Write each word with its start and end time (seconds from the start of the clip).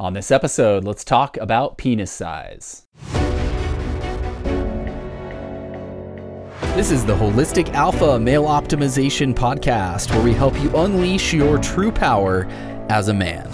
On 0.00 0.14
this 0.14 0.30
episode, 0.30 0.84
let's 0.84 1.04
talk 1.04 1.36
about 1.36 1.76
penis 1.76 2.10
size. 2.10 2.86
This 6.74 6.90
is 6.90 7.04
the 7.04 7.14
Holistic 7.14 7.74
Alpha 7.74 8.18
Male 8.18 8.44
Optimization 8.44 9.34
Podcast, 9.34 10.10
where 10.10 10.22
we 10.24 10.32
help 10.32 10.58
you 10.62 10.74
unleash 10.74 11.34
your 11.34 11.58
true 11.58 11.92
power 11.92 12.46
as 12.88 13.08
a 13.08 13.12
man. 13.12 13.46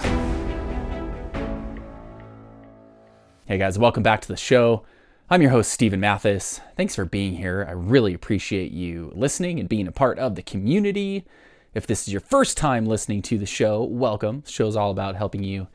Hey 3.46 3.58
guys, 3.58 3.76
welcome 3.76 4.04
back 4.04 4.20
to 4.20 4.28
the 4.28 4.36
show. 4.36 4.84
I'm 5.28 5.42
your 5.42 5.50
host, 5.50 5.72
Stephen 5.72 5.98
Mathis. 5.98 6.60
Thanks 6.76 6.94
for 6.94 7.04
being 7.04 7.34
here. 7.34 7.66
I 7.68 7.72
really 7.72 8.14
appreciate 8.14 8.70
you 8.70 9.10
listening 9.16 9.58
and 9.58 9.68
being 9.68 9.88
a 9.88 9.92
part 9.92 10.20
of 10.20 10.36
the 10.36 10.42
community. 10.42 11.24
If 11.74 11.88
this 11.88 12.06
is 12.06 12.12
your 12.12 12.20
first 12.20 12.56
time 12.56 12.86
listening 12.86 13.22
to 13.22 13.36
the 13.36 13.46
show, 13.46 13.82
welcome. 13.82 14.42
The 14.42 14.52
show's 14.52 14.76
all 14.76 14.92
about 14.92 15.16
helping 15.16 15.42
you 15.42 15.66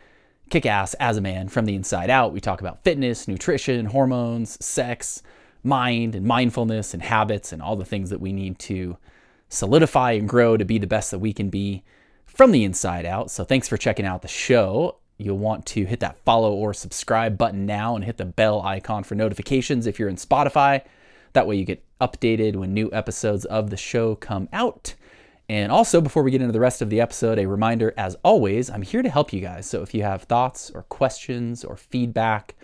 kick 0.52 0.65
ass 0.65 0.93
as 0.95 1.18
a 1.18 1.21
man 1.21 1.48
from 1.48 1.66
the 1.66 1.76
inside 1.76 2.09
out. 2.09 2.34
We 2.34 2.41
talk 2.41 2.62
about 2.62 2.84
fitness, 2.84 3.27
nutrition, 3.27 3.85
hormones, 3.85 4.63
sex, 4.63 5.23
mind, 5.63 6.13
and 6.13 6.26
mindfulness, 6.26 6.93
and 6.93 7.02
habits, 7.02 7.52
and 7.52 7.62
all 7.62 7.76
the 7.76 7.85
things 7.85 8.09
that 8.09 8.21
we 8.21 8.34
need 8.34 8.59
to 8.59 8.98
solidify 9.49 10.12
and 10.12 10.29
grow 10.29 10.57
to 10.57 10.66
be 10.66 10.77
the 10.77 10.88
best 10.88 11.12
that 11.12 11.20
we 11.20 11.34
can 11.34 11.49
be 11.49 11.84
from 12.26 12.52
the 12.52 12.63
inside 12.63 13.05
out. 13.05 13.31
So, 13.31 13.43
thanks 13.43 13.67
for 13.67 13.77
checking 13.77 14.05
out 14.05 14.21
the 14.21 14.27
show. 14.27 14.98
You'll 15.17 15.38
want 15.38 15.66
to 15.67 15.85
hit 15.85 15.99
that 16.02 16.17
follow 16.26 16.54
or 16.54 16.73
subscribe 16.73 17.38
button 17.38 17.65
now 17.65 17.95
and 17.95 18.04
hit 18.04 18.18
the 18.18 18.26
bell 18.26 18.62
icon 18.62 19.04
for 19.04 19.15
notifications 19.15 19.88
if 19.88 19.99
you're 19.99 20.09
in 20.09 20.15
Spotify. 20.15 20.84
That 21.34 21.48
way, 21.48 21.55
you 21.55 21.65
get 21.65 21.84
updated 22.02 22.55
when 22.55 22.73
new 22.73 22.90
episodes 22.91 23.45
of 23.45 23.70
the 23.70 23.77
show 23.77 24.15
come 24.15 24.49
out. 24.52 24.95
And 25.52 25.70
also, 25.70 26.00
before 26.00 26.23
we 26.23 26.32
get 26.32 26.40
into 26.40 26.54
the 26.54 26.62
rest 26.62 26.82
of 26.82 26.90
the 26.90 27.02
episode, 27.02 27.38
a 27.38 27.46
reminder 27.46 27.94
as 27.98 28.16
always, 28.23 28.70
I'm 28.70 28.84
here 28.84 29.02
to 29.02 29.10
help 29.10 29.34
you 29.34 29.41
guys. 29.41 29.66
So 29.66 29.82
if 29.82 29.94
you 29.94 30.02
have 30.02 30.24
thoughts 30.24 30.72
or 30.74 30.84
questions 30.84 31.66
or 31.66 31.76
feedback, 31.76 32.55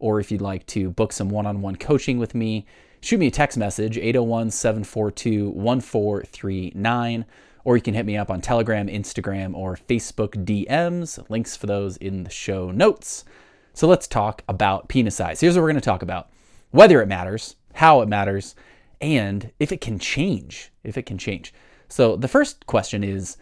or 0.00 0.18
if 0.18 0.32
you'd 0.32 0.40
like 0.40 0.66
to 0.66 0.90
book 0.90 1.12
some 1.12 1.28
one 1.28 1.46
on 1.46 1.60
one 1.60 1.76
coaching 1.76 2.18
with 2.18 2.34
me, 2.34 2.66
shoot 3.00 3.18
me 3.18 3.28
a 3.28 3.30
text 3.30 3.56
message 3.56 3.96
801 3.96 4.50
742 4.50 5.50
1439, 5.50 7.26
or 7.62 7.76
you 7.76 7.82
can 7.82 7.94
hit 7.94 8.06
me 8.06 8.16
up 8.16 8.28
on 8.28 8.40
Telegram, 8.40 8.88
Instagram, 8.88 9.54
or 9.54 9.76
Facebook 9.76 10.44
DMs. 10.44 11.24
Links 11.30 11.56
for 11.56 11.68
those 11.68 11.96
in 11.98 12.24
the 12.24 12.30
show 12.30 12.72
notes. 12.72 13.24
So 13.72 13.86
let's 13.86 14.08
talk 14.08 14.42
about 14.48 14.88
penis 14.88 15.14
size. 15.14 15.40
Here's 15.40 15.54
what 15.54 15.62
we're 15.62 15.68
going 15.68 15.80
to 15.80 15.80
talk 15.80 16.02
about 16.02 16.28
whether 16.72 17.00
it 17.00 17.06
matters, 17.06 17.54
how 17.74 18.00
it 18.00 18.08
matters, 18.08 18.56
and 19.00 19.52
if 19.60 19.70
it 19.70 19.80
can 19.80 20.00
change. 20.00 20.72
If 20.82 20.98
it 20.98 21.06
can 21.06 21.18
change. 21.18 21.54
So 21.92 22.16
the 22.16 22.26
first 22.26 22.64
question 22.64 23.04
is 23.04 23.36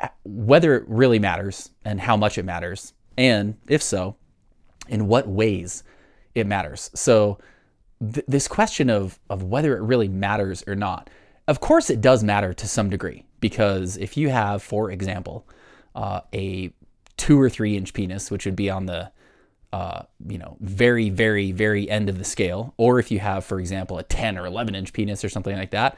uh, 0.00 0.08
whether 0.24 0.74
it 0.74 0.84
really 0.88 1.18
matters 1.18 1.68
and 1.84 2.00
how 2.00 2.16
much 2.16 2.38
it 2.38 2.44
matters, 2.46 2.94
and 3.18 3.58
if 3.68 3.82
so, 3.82 4.16
in 4.88 5.06
what 5.06 5.28
ways 5.28 5.84
it 6.34 6.46
matters. 6.46 6.90
So 6.94 7.38
th- 8.00 8.24
this 8.26 8.48
question 8.48 8.88
of 8.88 9.20
of 9.28 9.42
whether 9.42 9.76
it 9.76 9.82
really 9.82 10.08
matters 10.08 10.64
or 10.66 10.74
not, 10.74 11.10
of 11.46 11.60
course 11.60 11.90
it 11.90 12.00
does 12.00 12.24
matter 12.24 12.54
to 12.54 12.66
some 12.66 12.88
degree 12.88 13.26
because 13.38 13.98
if 13.98 14.16
you 14.16 14.30
have, 14.30 14.62
for 14.62 14.90
example, 14.90 15.46
uh, 15.94 16.22
a 16.32 16.72
two 17.18 17.38
or 17.38 17.50
three 17.50 17.76
inch 17.76 17.92
penis, 17.92 18.30
which 18.30 18.46
would 18.46 18.56
be 18.56 18.70
on 18.70 18.86
the 18.86 19.12
uh, 19.72 20.02
you 20.26 20.38
know, 20.38 20.56
very, 20.60 21.10
very, 21.10 21.52
very 21.52 21.88
end 21.88 22.08
of 22.08 22.18
the 22.18 22.24
scale, 22.24 22.74
or 22.76 22.98
if 22.98 23.10
you 23.10 23.20
have, 23.20 23.44
for 23.44 23.60
example, 23.60 23.98
a 23.98 24.02
10 24.02 24.36
or 24.36 24.46
11 24.46 24.74
inch 24.74 24.92
penis 24.92 25.24
or 25.24 25.28
something 25.28 25.56
like 25.56 25.70
that, 25.70 25.96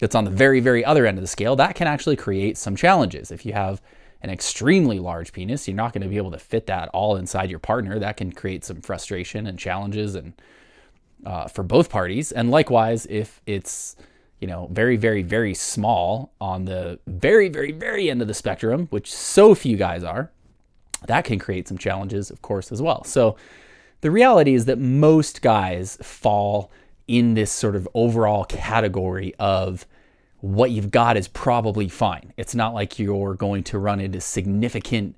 that's 0.00 0.14
on 0.14 0.24
the 0.24 0.30
very, 0.30 0.60
very 0.60 0.84
other 0.84 1.06
end 1.06 1.18
of 1.18 1.22
the 1.22 1.28
scale, 1.28 1.56
that 1.56 1.74
can 1.74 1.86
actually 1.86 2.16
create 2.16 2.56
some 2.56 2.74
challenges. 2.74 3.30
If 3.30 3.46
you 3.46 3.52
have 3.52 3.80
an 4.22 4.30
extremely 4.30 4.98
large 4.98 5.32
penis, 5.32 5.66
you're 5.68 5.76
not 5.76 5.92
going 5.92 6.02
to 6.02 6.08
be 6.08 6.16
able 6.16 6.30
to 6.32 6.38
fit 6.38 6.66
that 6.66 6.88
all 6.88 7.16
inside 7.16 7.50
your 7.50 7.58
partner. 7.58 7.98
That 7.98 8.16
can 8.16 8.32
create 8.32 8.64
some 8.64 8.80
frustration 8.80 9.46
and 9.46 9.58
challenges, 9.58 10.14
and 10.14 10.32
uh, 11.24 11.48
for 11.48 11.62
both 11.62 11.90
parties. 11.90 12.32
And 12.32 12.50
likewise, 12.50 13.06
if 13.06 13.40
it's 13.46 13.96
you 14.40 14.48
know 14.48 14.68
very, 14.72 14.96
very, 14.96 15.22
very 15.22 15.54
small 15.54 16.32
on 16.40 16.64
the 16.64 16.98
very, 17.06 17.48
very, 17.48 17.72
very 17.72 18.10
end 18.10 18.22
of 18.22 18.28
the 18.28 18.34
spectrum, 18.34 18.88
which 18.90 19.12
so 19.12 19.54
few 19.54 19.76
guys 19.76 20.02
are, 20.02 20.30
that 21.06 21.24
can 21.24 21.38
create 21.38 21.68
some 21.68 21.78
challenges, 21.78 22.30
of 22.30 22.42
course, 22.42 22.72
as 22.72 22.82
well. 22.82 23.04
So 23.04 23.36
the 24.00 24.10
reality 24.10 24.54
is 24.54 24.64
that 24.64 24.78
most 24.78 25.42
guys 25.42 25.98
fall 26.02 26.70
in 27.06 27.34
this 27.34 27.50
sort 27.50 27.74
of 27.74 27.88
overall 27.94 28.44
category 28.44 29.34
of 29.38 29.86
what 30.40 30.70
you've 30.70 30.90
got 30.90 31.16
is 31.16 31.28
probably 31.28 31.88
fine. 31.88 32.32
It's 32.36 32.54
not 32.54 32.74
like 32.74 32.98
you're 32.98 33.34
going 33.34 33.62
to 33.64 33.78
run 33.78 34.00
into 34.00 34.20
significant, 34.20 35.16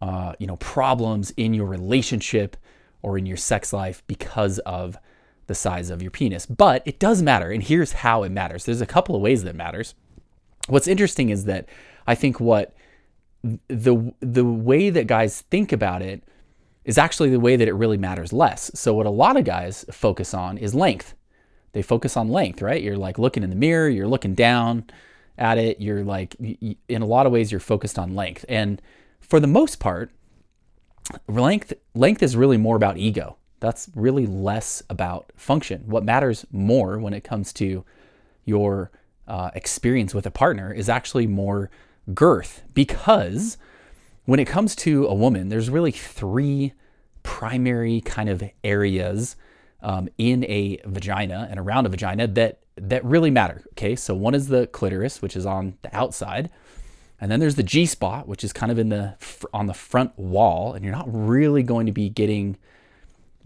uh, 0.00 0.34
you 0.38 0.46
know, 0.46 0.56
problems 0.56 1.32
in 1.36 1.54
your 1.54 1.66
relationship 1.66 2.56
or 3.02 3.18
in 3.18 3.26
your 3.26 3.36
sex 3.36 3.72
life 3.72 4.02
because 4.06 4.58
of 4.60 4.96
the 5.46 5.54
size 5.54 5.90
of 5.90 6.02
your 6.02 6.10
penis. 6.10 6.46
But 6.46 6.82
it 6.86 6.98
does 6.98 7.22
matter, 7.22 7.50
and 7.50 7.62
here's 7.62 7.92
how 7.92 8.22
it 8.22 8.30
matters. 8.30 8.64
There's 8.64 8.80
a 8.80 8.86
couple 8.86 9.16
of 9.16 9.22
ways 9.22 9.42
that 9.44 9.56
matters. 9.56 9.94
What's 10.68 10.86
interesting 10.86 11.30
is 11.30 11.44
that 11.44 11.68
I 12.06 12.14
think 12.14 12.38
what 12.38 12.74
the 13.42 14.12
the 14.20 14.44
way 14.44 14.90
that 14.90 15.06
guys 15.06 15.42
think 15.42 15.72
about 15.72 16.02
it 16.02 16.22
is 16.84 16.98
actually 16.98 17.30
the 17.30 17.40
way 17.40 17.56
that 17.56 17.68
it 17.68 17.74
really 17.74 17.98
matters 17.98 18.32
less. 18.32 18.70
So, 18.74 18.94
what 18.94 19.06
a 19.06 19.10
lot 19.10 19.36
of 19.36 19.44
guys 19.44 19.84
focus 19.90 20.34
on 20.34 20.58
is 20.58 20.74
length. 20.74 21.14
They 21.72 21.82
focus 21.82 22.16
on 22.16 22.28
length, 22.28 22.62
right? 22.62 22.82
You're 22.82 22.96
like 22.96 23.18
looking 23.18 23.42
in 23.42 23.50
the 23.50 23.56
mirror, 23.56 23.88
you're 23.88 24.08
looking 24.08 24.34
down 24.34 24.84
at 25.36 25.58
it, 25.58 25.80
you're 25.80 26.04
like, 26.04 26.34
in 26.40 27.02
a 27.02 27.06
lot 27.06 27.26
of 27.26 27.32
ways, 27.32 27.52
you're 27.52 27.60
focused 27.60 27.98
on 27.98 28.14
length. 28.14 28.44
And 28.48 28.82
for 29.20 29.38
the 29.38 29.46
most 29.46 29.78
part, 29.78 30.10
length 31.26 31.72
length 31.94 32.22
is 32.22 32.36
really 32.36 32.56
more 32.56 32.76
about 32.76 32.98
ego. 32.98 33.36
That's 33.60 33.90
really 33.94 34.26
less 34.26 34.82
about 34.88 35.32
function. 35.36 35.84
What 35.86 36.04
matters 36.04 36.46
more 36.52 36.98
when 36.98 37.12
it 37.12 37.24
comes 37.24 37.52
to 37.54 37.84
your 38.44 38.90
uh, 39.26 39.50
experience 39.54 40.14
with 40.14 40.26
a 40.26 40.30
partner 40.30 40.72
is 40.72 40.88
actually 40.88 41.26
more 41.26 41.70
girth 42.14 42.62
because 42.72 43.58
when 44.24 44.40
it 44.40 44.46
comes 44.46 44.74
to 44.76 45.06
a 45.06 45.14
woman, 45.14 45.48
there's 45.48 45.70
really 45.70 45.90
three 45.90 46.72
primary 47.22 48.00
kind 48.00 48.28
of 48.28 48.42
areas 48.64 49.36
um, 49.80 50.08
in 50.18 50.44
a 50.44 50.80
vagina 50.84 51.46
and 51.50 51.58
around 51.60 51.86
a 51.86 51.88
vagina 51.88 52.26
that 52.26 52.60
that 52.76 53.04
really 53.04 53.30
matter. 53.30 53.64
Okay, 53.72 53.96
so 53.96 54.14
one 54.14 54.34
is 54.34 54.48
the 54.48 54.66
clitoris, 54.68 55.20
which 55.20 55.36
is 55.36 55.46
on 55.46 55.76
the 55.82 55.94
outside, 55.96 56.50
and 57.20 57.30
then 57.30 57.40
there's 57.40 57.56
the 57.56 57.62
G 57.62 57.86
spot, 57.86 58.28
which 58.28 58.44
is 58.44 58.52
kind 58.52 58.70
of 58.70 58.78
in 58.78 58.88
the 58.88 59.14
on 59.52 59.66
the 59.66 59.74
front 59.74 60.16
wall, 60.18 60.72
and 60.72 60.84
you're 60.84 60.94
not 60.94 61.08
really 61.08 61.62
going 61.62 61.86
to 61.86 61.92
be 61.92 62.08
getting 62.08 62.56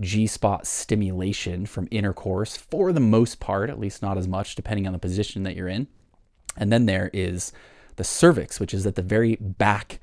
G 0.01 0.27
spot 0.27 0.67
stimulation 0.67 1.67
from 1.67 1.89
intercourse 1.91 2.57
for 2.57 2.93
the 2.93 3.01
most 3.01 3.41
part, 3.41 3.71
at 3.71 3.79
least 3.79 4.03
not 4.03 4.19
as 4.19 4.29
much, 4.29 4.55
depending 4.55 4.87
on 4.87 4.93
the 4.93 4.99
position 4.99 5.43
that 5.45 5.57
you're 5.57 5.69
in. 5.69 5.87
And 6.57 6.73
then 6.73 6.87
there 6.87 7.11
is 7.13 7.53
the 7.97 8.05
cervix, 8.05 8.61
which 8.61 8.75
is 8.75 8.87
at 8.87 8.95
the 8.95 9.03
very 9.03 9.37
back 9.37 10.01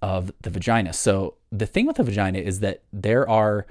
of 0.00 0.32
the 0.42 0.50
vagina. 0.50 0.92
So 0.92 1.34
the 1.50 1.66
thing 1.66 1.86
with 1.86 1.96
the 1.96 2.02
vagina 2.02 2.38
is 2.38 2.60
that 2.60 2.82
there 2.92 3.28
are 3.28 3.66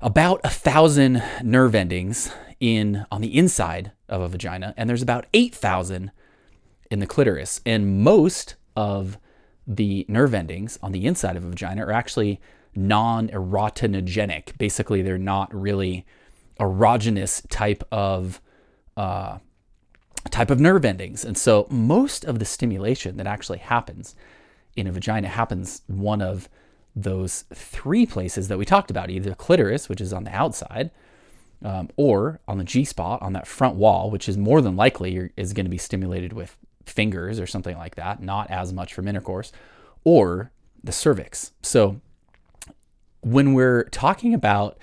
about 0.00 0.40
a 0.44 0.50
thousand 0.50 1.22
nerve 1.42 1.74
endings 1.74 2.32
in 2.60 3.04
on 3.10 3.20
the 3.20 3.36
inside 3.36 3.92
of 4.08 4.20
a 4.20 4.28
vagina, 4.28 4.74
and 4.76 4.88
there's 4.88 5.02
about 5.02 5.26
eight 5.34 5.54
thousand 5.54 6.10
in 6.90 7.00
the 7.00 7.06
clitoris. 7.06 7.60
And 7.66 8.02
most 8.02 8.54
of 8.76 9.18
the 9.66 10.06
nerve 10.08 10.34
endings 10.34 10.78
on 10.82 10.92
the 10.92 11.06
inside 11.06 11.36
of 11.36 11.44
a 11.44 11.48
vagina 11.48 11.84
are 11.84 11.92
actually 11.92 12.40
non-erotinogenic. 12.74 14.56
Basically, 14.58 15.02
they're 15.02 15.18
not 15.18 15.52
really 15.54 16.06
erogenous 16.60 17.42
type 17.48 17.82
of 17.90 18.40
uh, 18.96 19.38
type 20.30 20.50
of 20.50 20.60
nerve 20.60 20.84
endings. 20.84 21.24
And 21.24 21.36
so 21.36 21.66
most 21.70 22.24
of 22.24 22.38
the 22.38 22.44
stimulation 22.44 23.16
that 23.16 23.26
actually 23.26 23.58
happens 23.58 24.14
in 24.76 24.86
a 24.86 24.92
vagina 24.92 25.28
happens 25.28 25.82
one 25.86 26.22
of 26.22 26.48
those 26.96 27.44
three 27.54 28.06
places 28.06 28.48
that 28.48 28.56
we 28.56 28.64
talked 28.64 28.90
about 28.90 29.10
either 29.10 29.30
the 29.30 29.36
clitoris, 29.36 29.88
which 29.88 30.00
is 30.00 30.14
on 30.14 30.24
the 30.24 30.34
outside, 30.34 30.90
um, 31.62 31.90
or 31.96 32.40
on 32.48 32.56
the 32.56 32.64
G 32.64 32.84
spot 32.84 33.20
on 33.20 33.34
that 33.34 33.46
front 33.46 33.76
wall, 33.76 34.10
which 34.10 34.28
is 34.28 34.38
more 34.38 34.62
than 34.62 34.76
likely 34.76 35.30
is 35.36 35.52
going 35.52 35.66
to 35.66 35.70
be 35.70 35.78
stimulated 35.78 36.32
with 36.32 36.56
fingers 36.86 37.38
or 37.38 37.46
something 37.46 37.76
like 37.76 37.96
that, 37.96 38.22
not 38.22 38.50
as 38.50 38.72
much 38.72 38.94
from 38.94 39.08
intercourse, 39.08 39.52
or 40.04 40.50
the 40.82 40.92
cervix. 40.92 41.52
So 41.62 42.00
when 43.20 43.52
we're 43.52 43.84
talking 43.84 44.32
about 44.32 44.78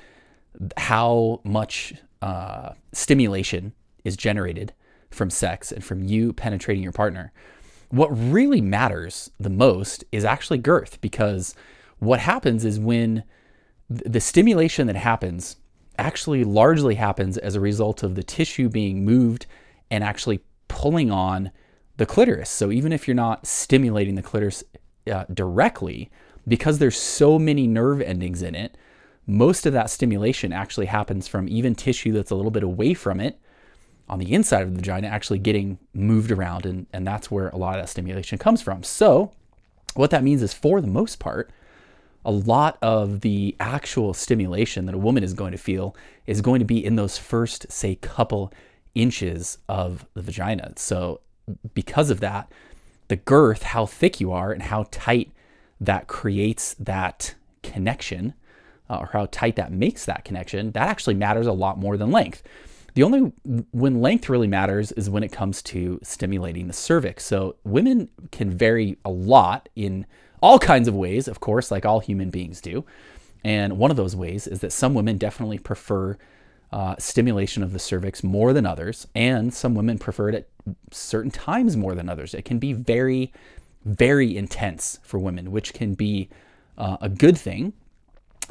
how 0.78 1.42
much 1.44 1.94
uh, 2.22 2.74
stimulation 2.92 3.74
is 4.04 4.16
generated 4.16 4.74
from 5.10 5.30
sex 5.30 5.72
and 5.72 5.84
from 5.84 6.04
you 6.04 6.34
penetrating 6.34 6.84
your 6.84 6.92
partner, 6.92 7.32
what 7.90 8.08
really 8.08 8.62
matters 8.62 9.32
the 9.40 9.50
most 9.50 10.04
is 10.12 10.26
actually 10.26 10.58
girth 10.58 11.00
because 11.00 11.56
what 12.04 12.20
happens 12.20 12.66
is 12.66 12.80
when 12.80 13.24
the 13.90 14.22
stimulation 14.22 14.88
that 14.88 14.96
happens 14.96 15.58
actually 16.00 16.44
largely 16.44 16.96
happens 16.96 17.38
as 17.38 17.56
a 17.56 17.60
result 17.60 18.02
of 18.04 18.16
the 18.16 18.24
tissue 18.24 18.70
being 18.70 19.06
moved 19.06 19.46
and 19.92 20.04
actually 20.04 20.40
pulling 20.68 21.12
on 21.12 21.52
the 21.98 22.06
clitoris. 22.06 22.50
So 22.50 22.72
even 22.72 22.92
if 22.92 23.08
you're 23.08 23.16
not 23.16 23.46
stimulating 23.46 24.16
the 24.16 24.24
clitoris 24.24 24.64
uh, 25.12 25.26
directly 25.34 26.10
because 26.48 26.80
there's 26.80 26.98
so 26.98 27.40
many 27.40 27.68
nerve 27.68 28.02
endings 28.02 28.42
in 28.42 28.56
it. 28.56 28.78
Most 29.26 29.66
of 29.66 29.74
that 29.74 29.90
stimulation 29.90 30.52
actually 30.52 30.88
happens 30.88 31.28
from 31.28 31.48
even 31.48 31.76
tissue 31.76 32.12
that's 32.12 32.32
a 32.32 32.36
little 32.36 32.52
bit 32.52 32.64
away 32.64 32.94
from 32.94 33.20
it 33.20 33.40
on 34.10 34.20
the 34.20 34.34
inside 34.34 34.64
of 34.64 34.72
the 34.72 34.76
vagina 34.76 35.08
actually 35.08 35.40
getting 35.40 35.80
moved 35.94 36.32
around. 36.32 36.66
And, 36.66 36.88
and 36.92 37.08
that's 37.08 37.32
where 37.32 37.50
a 37.50 37.58
lot 37.58 37.76
of 37.76 37.84
that 37.84 37.90
stimulation 37.90 38.38
comes 38.38 38.62
from. 38.62 38.84
So, 38.84 39.32
what 39.96 40.10
that 40.10 40.24
means 40.24 40.42
is, 40.42 40.54
for 40.54 40.82
the 40.82 40.88
most 40.88 41.20
part, 41.20 41.52
a 42.26 42.32
lot 42.32 42.78
of 42.82 43.22
the 43.22 43.56
actual 43.60 44.14
stimulation 44.14 44.86
that 44.86 44.96
a 44.96 45.00
woman 45.00 45.24
is 45.24 45.34
going 45.34 45.52
to 45.52 45.58
feel 45.58 45.96
is 46.26 46.42
going 46.42 46.60
to 46.60 46.66
be 46.66 46.84
in 46.84 46.96
those 46.96 47.18
first, 47.18 47.72
say, 47.72 47.96
couple 47.96 48.52
inches 48.96 49.58
of 49.68 50.06
the 50.14 50.22
vagina. 50.22 50.74
So, 50.78 51.20
because 51.74 52.10
of 52.10 52.22
that, 52.22 52.52
the 53.10 53.18
girth, 53.18 53.64
how 53.64 53.86
thick 53.86 54.22
you 54.22 54.32
are, 54.32 54.52
and 54.52 54.64
how 54.64 54.86
tight 54.92 55.32
that 55.82 56.08
creates 56.08 56.76
that 56.76 57.36
connection, 57.62 58.34
uh, 58.90 58.98
or 58.98 59.10
how 59.12 59.28
tight 59.32 59.58
that 59.58 59.72
makes 59.72 60.06
that 60.06 60.24
connection, 60.24 60.72
that 60.72 60.88
actually 60.88 61.16
matters 61.16 61.48
a 61.48 61.52
lot 61.52 61.78
more 61.78 61.98
than 61.98 62.12
length. 62.12 62.44
The 62.94 63.04
only 63.04 63.32
when 63.72 64.02
length 64.02 64.30
really 64.30 64.48
matters 64.48 64.92
is 64.94 65.10
when 65.10 65.24
it 65.24 65.32
comes 65.32 65.62
to 65.64 66.00
stimulating 66.04 66.68
the 66.68 66.74
cervix. 66.74 67.26
So 67.26 67.56
women 67.64 68.08
can 68.32 68.52
vary 68.52 68.98
a 69.04 69.10
lot 69.10 69.68
in 69.76 70.06
all 70.44 70.60
kinds 70.60 70.90
of 70.90 70.94
ways, 70.94 71.30
of 71.30 71.40
course, 71.40 71.72
like 71.72 71.86
all 71.86 72.02
human 72.02 72.30
beings 72.30 72.60
do. 72.60 72.84
And 73.46 73.78
one 73.78 73.92
of 73.92 73.98
those 73.98 74.16
ways 74.16 74.46
is 74.46 74.60
that 74.60 74.74
some 74.74 74.94
women 74.94 75.18
definitely 75.18 75.58
prefer 75.58 76.18
uh, 76.72 76.96
stimulation 77.00 77.64
of 77.64 77.72
the 77.72 77.80
cervix 77.80 78.24
more 78.24 78.52
than 78.52 78.66
others, 78.66 79.08
and 79.16 79.54
some 79.54 79.74
women 79.74 79.98
prefer 79.98 80.30
it 80.30 80.36
at 80.36 80.48
certain 80.92 81.32
times 81.32 81.78
more 81.78 81.96
than 81.96 82.10
others. 82.10 82.34
It 82.34 82.44
can 82.44 82.60
be 82.60 82.74
very, 82.74 83.32
very 83.86 84.36
intense 84.36 85.00
for 85.02 85.18
women, 85.18 85.50
which 85.52 85.74
can 85.74 85.94
be 85.94 86.30
uh, 86.78 86.98
a 87.00 87.10
good 87.10 87.38
thing, 87.38 87.72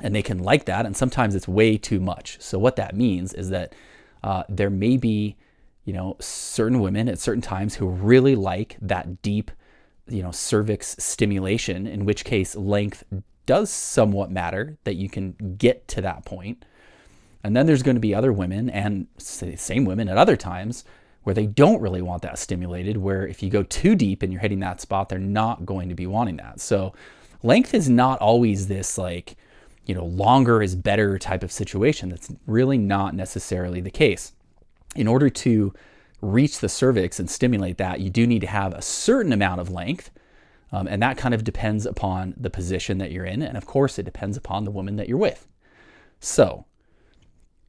and 0.02 0.14
they 0.14 0.22
can 0.22 0.38
like 0.38 0.64
that. 0.64 0.86
And 0.86 0.96
sometimes 0.96 1.34
it's 1.34 1.48
way 1.48 1.76
too 1.76 2.00
much. 2.00 2.40
So 2.40 2.58
what 2.58 2.76
that 2.76 2.96
means 2.96 3.34
is 3.34 3.50
that 3.50 3.74
uh, 4.24 4.44
there 4.48 4.70
may 4.70 4.96
be, 4.96 5.36
you 5.84 5.92
know, 5.92 6.16
certain 6.20 6.80
women 6.80 7.08
at 7.08 7.18
certain 7.18 7.42
times 7.42 7.74
who 7.74 7.88
really 7.88 8.34
like 8.34 8.76
that 8.80 9.20
deep, 9.20 9.50
you 10.12 10.22
know, 10.22 10.30
cervix 10.30 10.96
stimulation. 10.98 11.86
In 11.86 12.04
which 12.04 12.24
case, 12.24 12.54
length 12.54 13.04
does 13.46 13.70
somewhat 13.70 14.30
matter 14.30 14.76
that 14.84 14.94
you 14.94 15.08
can 15.08 15.56
get 15.58 15.88
to 15.88 16.00
that 16.02 16.24
point. 16.24 16.64
And 17.42 17.56
then 17.56 17.66
there's 17.66 17.82
going 17.82 17.96
to 17.96 18.00
be 18.00 18.14
other 18.14 18.32
women 18.32 18.70
and 18.70 19.08
same 19.18 19.84
women 19.84 20.08
at 20.08 20.16
other 20.16 20.36
times 20.36 20.84
where 21.24 21.34
they 21.34 21.46
don't 21.46 21.80
really 21.80 22.02
want 22.02 22.22
that 22.22 22.38
stimulated, 22.38 22.96
where 22.96 23.26
if 23.26 23.42
you 23.42 23.50
go 23.50 23.62
too 23.64 23.94
deep 23.94 24.22
and 24.22 24.32
you're 24.32 24.40
hitting 24.40 24.60
that 24.60 24.80
spot, 24.80 25.08
they're 25.08 25.18
not 25.18 25.66
going 25.66 25.88
to 25.88 25.94
be 25.94 26.06
wanting 26.06 26.36
that. 26.36 26.60
So 26.60 26.92
length 27.42 27.74
is 27.74 27.88
not 27.88 28.20
always 28.20 28.68
this 28.68 28.98
like, 28.98 29.36
you 29.86 29.94
know, 29.94 30.04
longer 30.04 30.62
is 30.62 30.76
better 30.76 31.18
type 31.18 31.42
of 31.42 31.50
situation. 31.50 32.08
That's 32.08 32.32
really 32.46 32.78
not 32.78 33.14
necessarily 33.14 33.80
the 33.80 33.90
case. 33.90 34.32
In 34.94 35.08
order 35.08 35.30
to 35.30 35.72
reach 36.22 36.60
the 36.60 36.68
cervix 36.68 37.20
and 37.20 37.28
stimulate 37.28 37.76
that, 37.78 38.00
you 38.00 38.08
do 38.08 38.26
need 38.26 38.40
to 38.40 38.46
have 38.46 38.72
a 38.72 38.80
certain 38.80 39.32
amount 39.32 39.60
of 39.60 39.70
length. 39.70 40.10
Um, 40.70 40.86
and 40.86 41.02
that 41.02 41.18
kind 41.18 41.34
of 41.34 41.44
depends 41.44 41.84
upon 41.84 42.34
the 42.38 42.48
position 42.48 42.96
that 42.98 43.12
you're 43.12 43.26
in. 43.26 43.42
And 43.42 43.58
of 43.58 43.66
course, 43.66 43.98
it 43.98 44.04
depends 44.04 44.38
upon 44.38 44.64
the 44.64 44.70
woman 44.70 44.96
that 44.96 45.08
you're 45.08 45.18
with. 45.18 45.46
So, 46.20 46.64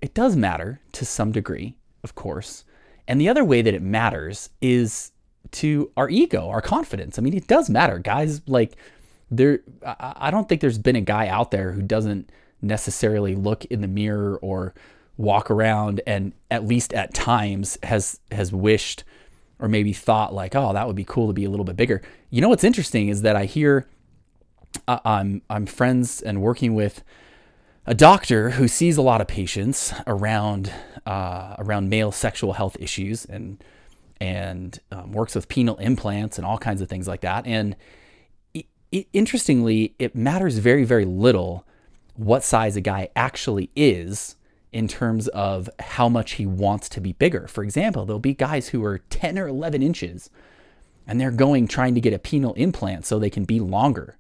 it 0.01 0.13
does 0.13 0.35
matter 0.35 0.79
to 0.93 1.05
some 1.05 1.31
degree, 1.31 1.75
of 2.03 2.15
course. 2.15 2.63
And 3.07 3.19
the 3.19 3.27
other 3.27 3.43
way 3.43 3.61
that 3.61 3.73
it 3.73 3.81
matters 3.81 4.49
is 4.61 5.11
to 5.51 5.91
our 5.97 6.09
ego, 6.09 6.49
our 6.49 6.61
confidence. 6.61 7.17
I 7.17 7.21
mean, 7.21 7.33
it 7.33 7.47
does 7.47 7.69
matter. 7.69 7.99
Guys, 7.99 8.41
like, 8.47 8.77
there, 9.29 9.59
I 9.85 10.29
don't 10.31 10.47
think 10.47 10.61
there's 10.61 10.77
been 10.77 10.95
a 10.95 11.01
guy 11.01 11.27
out 11.27 11.51
there 11.51 11.71
who 11.71 11.81
doesn't 11.81 12.29
necessarily 12.61 13.35
look 13.35 13.65
in 13.65 13.81
the 13.81 13.87
mirror 13.87 14.37
or 14.41 14.73
walk 15.17 15.51
around 15.51 16.01
and 16.07 16.33
at 16.49 16.65
least 16.65 16.93
at 16.93 17.13
times 17.13 17.77
has 17.83 18.19
has 18.31 18.51
wished 18.51 19.03
or 19.59 19.67
maybe 19.67 19.93
thought 19.93 20.33
like 20.33 20.55
oh 20.55 20.73
that 20.73 20.87
would 20.87 20.95
be 20.95 21.05
cool 21.05 21.27
to 21.27 21.33
be 21.33 21.45
a 21.45 21.49
little 21.49 21.63
bit 21.63 21.75
bigger 21.75 22.01
you 22.29 22.41
know 22.41 22.49
what's 22.49 22.63
interesting 22.63 23.09
is 23.09 23.21
that 23.21 23.35
i 23.35 23.45
hear 23.45 23.87
uh, 24.87 24.99
i'm 25.05 25.41
i'm 25.49 25.65
friends 25.65 26.21
and 26.21 26.41
working 26.41 26.73
with 26.73 27.03
a 27.85 27.93
doctor 27.93 28.51
who 28.51 28.67
sees 28.67 28.97
a 28.97 29.01
lot 29.01 29.21
of 29.21 29.27
patients 29.27 29.93
around 30.07 30.71
uh, 31.05 31.55
around 31.59 31.89
male 31.89 32.11
sexual 32.11 32.53
health 32.53 32.77
issues 32.79 33.25
and 33.25 33.63
and 34.21 34.79
um, 34.91 35.11
works 35.11 35.35
with 35.35 35.49
penile 35.49 35.79
implants 35.81 36.37
and 36.37 36.45
all 36.45 36.57
kinds 36.57 36.81
of 36.81 36.87
things 36.87 37.09
like 37.09 37.21
that. 37.21 37.45
And 37.45 37.75
it, 38.53 38.67
it, 38.91 39.07
interestingly, 39.11 39.95
it 39.99 40.15
matters 40.15 40.59
very 40.59 40.85
very 40.85 41.05
little 41.05 41.65
what 42.15 42.43
size 42.43 42.75
a 42.75 42.81
guy 42.81 43.09
actually 43.15 43.69
is 43.75 44.35
in 44.73 44.87
terms 44.87 45.27
of 45.29 45.69
how 45.79 46.09
much 46.09 46.33
he 46.33 46.45
wants 46.45 46.89
to 46.89 46.99
be 46.99 47.13
bigger. 47.13 47.47
For 47.47 47.63
example, 47.63 48.05
there'll 48.05 48.19
be 48.19 48.33
guys 48.33 48.69
who 48.69 48.83
are 48.83 48.97
10 48.97 49.37
or 49.37 49.47
11 49.47 49.83
inches 49.83 50.29
and 51.05 51.21
they're 51.21 51.31
going 51.31 51.67
trying 51.67 51.93
to 51.95 52.01
get 52.01 52.13
a 52.13 52.19
penile 52.19 52.57
implant 52.57 53.05
so 53.05 53.19
they 53.19 53.29
can 53.29 53.45
be 53.45 53.59
longer. 53.59 54.17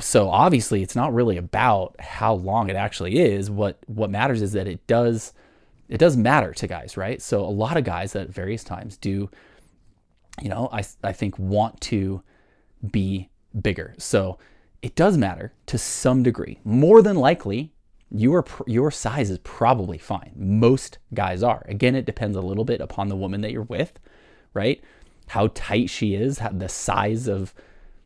So 0.00 0.30
obviously 0.30 0.82
it's 0.82 0.96
not 0.96 1.12
really 1.12 1.36
about 1.36 1.94
how 2.00 2.34
long 2.34 2.70
it 2.70 2.76
actually 2.76 3.18
is. 3.18 3.50
What 3.50 3.78
what 3.86 4.10
matters 4.10 4.42
is 4.42 4.52
that 4.52 4.66
it 4.66 4.84
does 4.86 5.34
it 5.88 5.98
does 5.98 6.16
matter 6.16 6.52
to 6.54 6.66
guys 6.66 6.96
right? 6.96 7.20
So 7.20 7.44
a 7.44 7.46
lot 7.46 7.76
of 7.76 7.84
guys 7.84 8.16
at 8.16 8.30
various 8.30 8.64
times 8.64 8.96
do 8.96 9.30
you 10.42 10.48
know 10.48 10.68
i 10.72 10.82
i 11.04 11.12
think 11.12 11.38
want 11.38 11.80
to 11.82 12.22
be 12.90 13.28
bigger. 13.60 13.94
So 13.98 14.38
it 14.82 14.94
does 14.96 15.16
matter 15.16 15.52
to 15.66 15.78
some 15.78 16.22
degree. 16.22 16.58
More 16.64 17.02
than 17.02 17.16
likely 17.16 17.73
your 18.10 18.44
your 18.66 18.90
size 18.90 19.30
is 19.30 19.38
probably 19.38 19.98
fine 19.98 20.32
most 20.36 20.98
guys 21.14 21.42
are 21.42 21.64
again 21.68 21.94
it 21.94 22.04
depends 22.04 22.36
a 22.36 22.40
little 22.40 22.64
bit 22.64 22.80
upon 22.80 23.08
the 23.08 23.16
woman 23.16 23.40
that 23.40 23.50
you're 23.50 23.62
with 23.62 23.98
right 24.52 24.82
how 25.28 25.48
tight 25.54 25.88
she 25.88 26.14
is 26.14 26.38
how, 26.38 26.50
the 26.50 26.68
size 26.68 27.26
of 27.26 27.54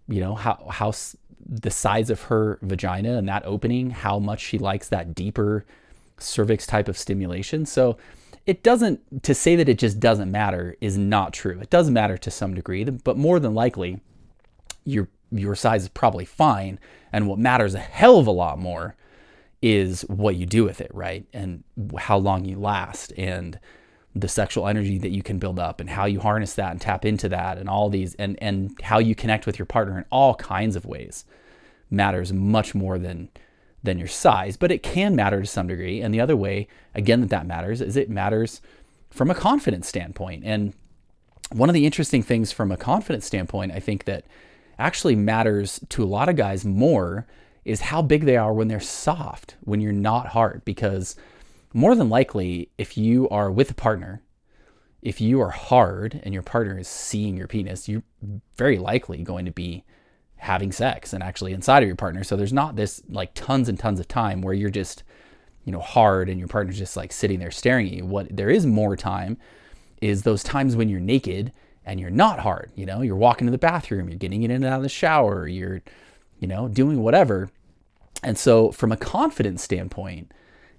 you 0.07 0.21
know 0.21 0.35
how 0.35 0.65
how 0.71 0.93
the 1.49 1.71
size 1.71 2.11
of 2.11 2.23
her 2.23 2.59
vagina 2.63 3.17
and 3.17 3.29
that 3.29 3.45
opening, 3.47 3.91
how 3.91 4.19
much 4.19 4.41
she 4.41 4.59
likes 4.59 4.89
that 4.89 5.15
deeper 5.15 5.65
cervix 6.19 6.67
type 6.67 6.89
of 6.89 6.99
stimulation. 6.99 7.65
So 7.65 7.97
it 8.47 8.63
doesn't, 8.63 9.23
to 9.23 9.35
say 9.35 9.57
that 9.57 9.69
it 9.69 9.79
just 9.79 9.99
doesn't 9.99 10.31
matter 10.31 10.77
is 10.81 10.99
not 10.99 11.33
true. 11.33 11.59
It 11.61 11.71
does 11.71 11.91
matter 11.91 12.19
to 12.19 12.31
some 12.31 12.55
degree, 12.55 12.85
but 12.85 13.17
more 13.17 13.41
than 13.41 13.55
likely, 13.55 14.01
your, 14.85 15.09
your 15.31 15.55
size 15.55 15.83
is 15.83 15.89
probably 15.89 16.25
fine. 16.25 16.79
And 17.13 17.29
what 17.29 17.39
matters 17.39 17.75
a 17.75 17.79
hell 17.79 18.19
of 18.19 18.27
a 18.27 18.33
lot 18.33 18.59
more 18.59 18.97
is 19.61 20.03
what 20.03 20.37
you 20.37 20.47
do 20.47 20.65
with 20.65 20.81
it, 20.81 20.91
right? 20.95 21.27
And 21.33 21.65
how 21.99 22.19
long 22.19 22.45
you 22.45 22.59
last 22.59 23.13
and 23.17 23.59
the 24.15 24.29
sexual 24.29 24.67
energy 24.67 24.99
that 24.99 25.11
you 25.11 25.23
can 25.23 25.39
build 25.39 25.59
up 25.59 25.81
and 25.81 25.91
how 25.91 26.05
you 26.05 26.21
harness 26.21 26.55
that 26.55 26.73
and 26.73 26.81
tap 26.81 27.05
into 27.05 27.29
that 27.29 27.59
and 27.59 27.69
all 27.69 27.89
these 27.89 28.15
and 28.15 28.37
and 28.43 28.77
how 28.83 28.99
you 28.99 29.15
connect 29.15 29.47
with 29.47 29.59
your 29.59 29.67
partner 29.67 29.99
in 29.99 30.05
all 30.11 30.35
kinds 30.35 30.77
of 30.77 30.87
ways 30.87 31.25
matters 31.91 32.33
much 32.33 32.75
more 32.75 32.99
than 32.99 33.29
than 33.83 33.99
your 33.99 34.09
size 34.09 34.57
but 34.57 34.73
it 34.73 34.83
can 34.83 35.15
matter 35.15 35.41
to 35.41 35.47
some 35.47 35.69
degree 35.69 36.01
and 36.01 36.13
the 36.13 36.21
other 36.21 36.37
way 36.37 36.67
again 36.95 37.21
that 37.21 37.31
that 37.31 37.47
matters 37.47 37.81
is 37.81 37.97
it 37.97 38.11
matters 38.11 38.61
from 39.11 39.31
a 39.31 39.35
confidence 39.35 39.87
standpoint 39.87 40.43
and 40.45 40.73
one 41.53 41.69
of 41.69 41.75
the 41.75 41.87
interesting 41.87 42.23
things 42.23 42.51
from 42.51 42.73
a 42.73 42.77
confidence 42.77 43.25
standpoint 43.25 43.71
i 43.73 43.79
think 43.79 44.05
that 44.05 44.25
actually 44.79 45.15
matters 45.15 45.81
to 45.89 46.03
a 46.03 46.07
lot 46.07 46.29
of 46.29 46.37
guys 46.37 46.65
more 46.65 47.27
is 47.65 47.81
how 47.81 48.03
big 48.03 48.25
they 48.25 48.37
are 48.37 48.53
when 48.53 48.69
they're 48.69 48.81
soft 48.81 49.57
when 49.61 49.81
you're 49.81 49.93
not 49.93 50.29
hard 50.29 50.65
because 50.65 51.17
more 51.75 51.95
than 51.95 52.09
likely, 52.09 52.71
if 52.79 52.97
you 52.97 53.29
are 53.29 53.51
with 53.51 53.71
a 53.71 53.75
partner, 53.75 54.23
if 55.03 55.21
you 55.21 55.41
are 55.41 55.51
hard 55.51 56.21
and 56.25 56.33
your 56.33 56.43
partner 56.43 56.79
is 56.79 56.89
seeing 56.89 57.37
your 57.37 57.47
penis, 57.47 57.89
you're 57.89 58.03
very 58.57 58.79
likely 58.79 59.23
going 59.23 59.45
to 59.45 59.53
be 59.53 59.85
having 60.37 60.73
sex 60.73 61.13
and 61.13 61.23
actually 61.23 61.53
inside 61.53 61.83
of 61.83 61.87
your 61.87 61.97
partner. 61.97 62.25
So 62.25 62.37
there's 62.37 62.53
not 62.53 62.77
this 62.77 63.03
like 63.09 63.35
tons 63.35 63.69
and 63.69 63.79
tons 63.79 64.01
of 64.01 64.09
time 64.09 64.41
where 64.41 64.55
you're 64.55 64.71
just, 64.71 65.03
you 65.65 65.73
know, 65.73 65.81
hard 65.81 66.29
and 66.29 66.39
your 66.39 66.49
partner's 66.49 66.79
just 66.79 66.97
like 66.97 67.13
sitting 67.13 67.39
there 67.39 67.51
staring 67.51 67.87
at 67.87 67.93
you. 67.93 68.07
What 68.07 68.35
there 68.35 68.51
is 68.51 68.65
more 68.65 68.97
time 68.97 69.37
is 70.01 70.23
those 70.23 70.43
times 70.43 70.75
when 70.75 70.89
you're 70.89 71.01
naked 71.01 71.53
and 71.85 72.01
you're 72.01 72.11
not 72.11 72.41
hard. 72.41 72.71
You 72.75 72.87
know, 72.87 73.03
you're 73.03 73.17
walking 73.17 73.47
to 73.47 73.51
the 73.51 73.59
bathroom, 73.59 74.09
you're 74.09 74.19
getting 74.19 74.43
in 74.43 74.51
and 74.51 74.65
out 74.65 74.79
of 74.79 74.83
the 74.83 74.89
shower, 74.89 75.47
you're, 75.47 75.83
you 76.39 76.49
know, 76.49 76.69
doing 76.69 77.03
whatever. 77.03 77.51
And 78.23 78.37
so 78.39 78.73
from 78.73 78.93
a 78.93 78.97
confidence 78.97 79.63
standpoint, 79.63 80.33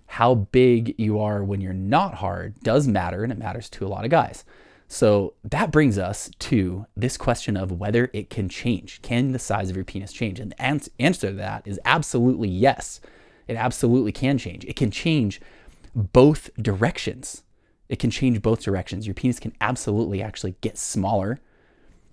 how 0.08 0.34
big 0.36 0.96
you 0.98 1.20
are 1.20 1.44
when 1.44 1.62
you're 1.62 1.74
not 1.74 2.16
hard 2.16 2.60
does 2.62 2.88
matter, 2.88 3.24
and 3.24 3.32
it 3.32 3.38
matters 3.38 3.70
to 3.70 3.86
a 3.86 3.90
lot 3.90 4.06
of 4.06 4.12
guys. 4.12 4.44
So 4.88 5.36
that 5.44 5.72
brings 5.72 6.00
us 6.00 6.32
to 6.40 6.88
this 6.98 7.16
question 7.16 7.56
of 7.56 7.72
whether 7.72 8.10
it 8.12 8.32
can 8.32 8.50
change. 8.50 9.04
Can 9.04 9.34
the 9.34 9.40
size 9.40 9.70
of 9.70 9.76
your 9.76 9.86
penis 9.86 10.12
change? 10.12 10.40
And 10.40 10.52
the 10.52 10.62
answer 11.00 11.28
to 11.28 11.34
that 11.34 11.68
is 11.68 11.80
absolutely 11.86 12.50
yes. 12.50 13.00
It 13.48 13.56
absolutely 13.56 14.12
can 14.12 14.40
change. 14.40 14.66
It 14.66 14.76
can 14.76 14.90
change 14.90 15.40
both 15.94 16.50
directions. 16.60 17.44
It 17.88 18.00
can 18.00 18.10
change 18.10 18.42
both 18.42 18.64
directions. 18.64 19.06
Your 19.06 19.14
penis 19.14 19.40
can 19.40 19.54
absolutely 19.62 20.24
actually 20.24 20.56
get 20.62 20.78
smaller 20.78 21.40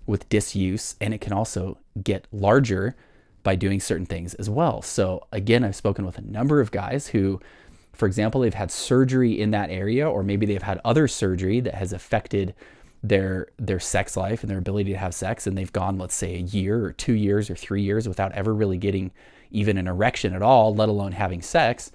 with 0.05 0.29
disuse, 0.29 0.95
and 1.01 1.15
it 1.15 1.21
can 1.21 1.33
also 1.33 1.79
get 2.03 2.27
larger 2.31 2.95
by 3.47 3.55
doing 3.55 3.79
certain 3.79 4.05
things 4.05 4.33
as 4.33 4.49
well. 4.49 4.81
So, 4.81 5.25
again, 5.31 5.63
I've 5.63 5.73
spoken 5.73 6.05
with 6.05 6.17
a 6.17 6.21
number 6.21 6.59
of 6.59 6.69
guys 6.69 7.07
who, 7.07 7.39
for 7.93 8.05
example, 8.05 8.41
they've 8.41 8.53
had 8.53 8.69
surgery 8.69 9.39
in 9.39 9.51
that 9.51 9.69
area, 9.69 10.05
or 10.05 10.21
maybe 10.21 10.45
they've 10.45 10.61
had 10.61 10.81
other 10.83 11.07
surgery 11.07 11.61
that 11.61 11.73
has 11.73 11.93
affected 11.93 12.53
their 13.01 13.47
their 13.57 13.79
sex 13.79 14.17
life 14.17 14.43
and 14.43 14.51
their 14.51 14.57
ability 14.57 14.91
to 14.91 14.97
have 14.97 15.13
sex 15.13 15.47
and 15.47 15.57
they've 15.57 15.71
gone 15.71 15.99
let's 15.99 16.15
say 16.15 16.33
a 16.33 16.39
year 16.39 16.83
or 16.83 16.91
2 16.91 17.13
years 17.13 17.47
or 17.47 17.55
3 17.55 17.79
years 17.79 18.07
without 18.07 18.31
ever 18.31 18.55
really 18.55 18.77
getting 18.77 19.11
even 19.51 19.77
an 19.77 19.87
erection 19.87 20.33
at 20.33 20.41
all 20.41 20.73
let 20.73 20.89
alone 20.89 21.11
having 21.11 21.39
sex 21.39 21.91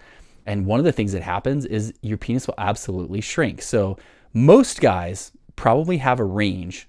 and 0.46 0.64
one 0.64 0.78
of 0.78 0.84
the 0.84 0.92
things 0.92 1.10
that 1.10 1.22
happens 1.22 1.66
is 1.66 1.92
your 2.02 2.16
penis 2.16 2.46
will 2.46 2.54
absolutely 2.56 3.20
shrink 3.20 3.60
so 3.60 3.98
most 4.32 4.80
guys 4.80 5.32
probably 5.56 5.96
have 5.96 6.20
a 6.20 6.24
range 6.24 6.88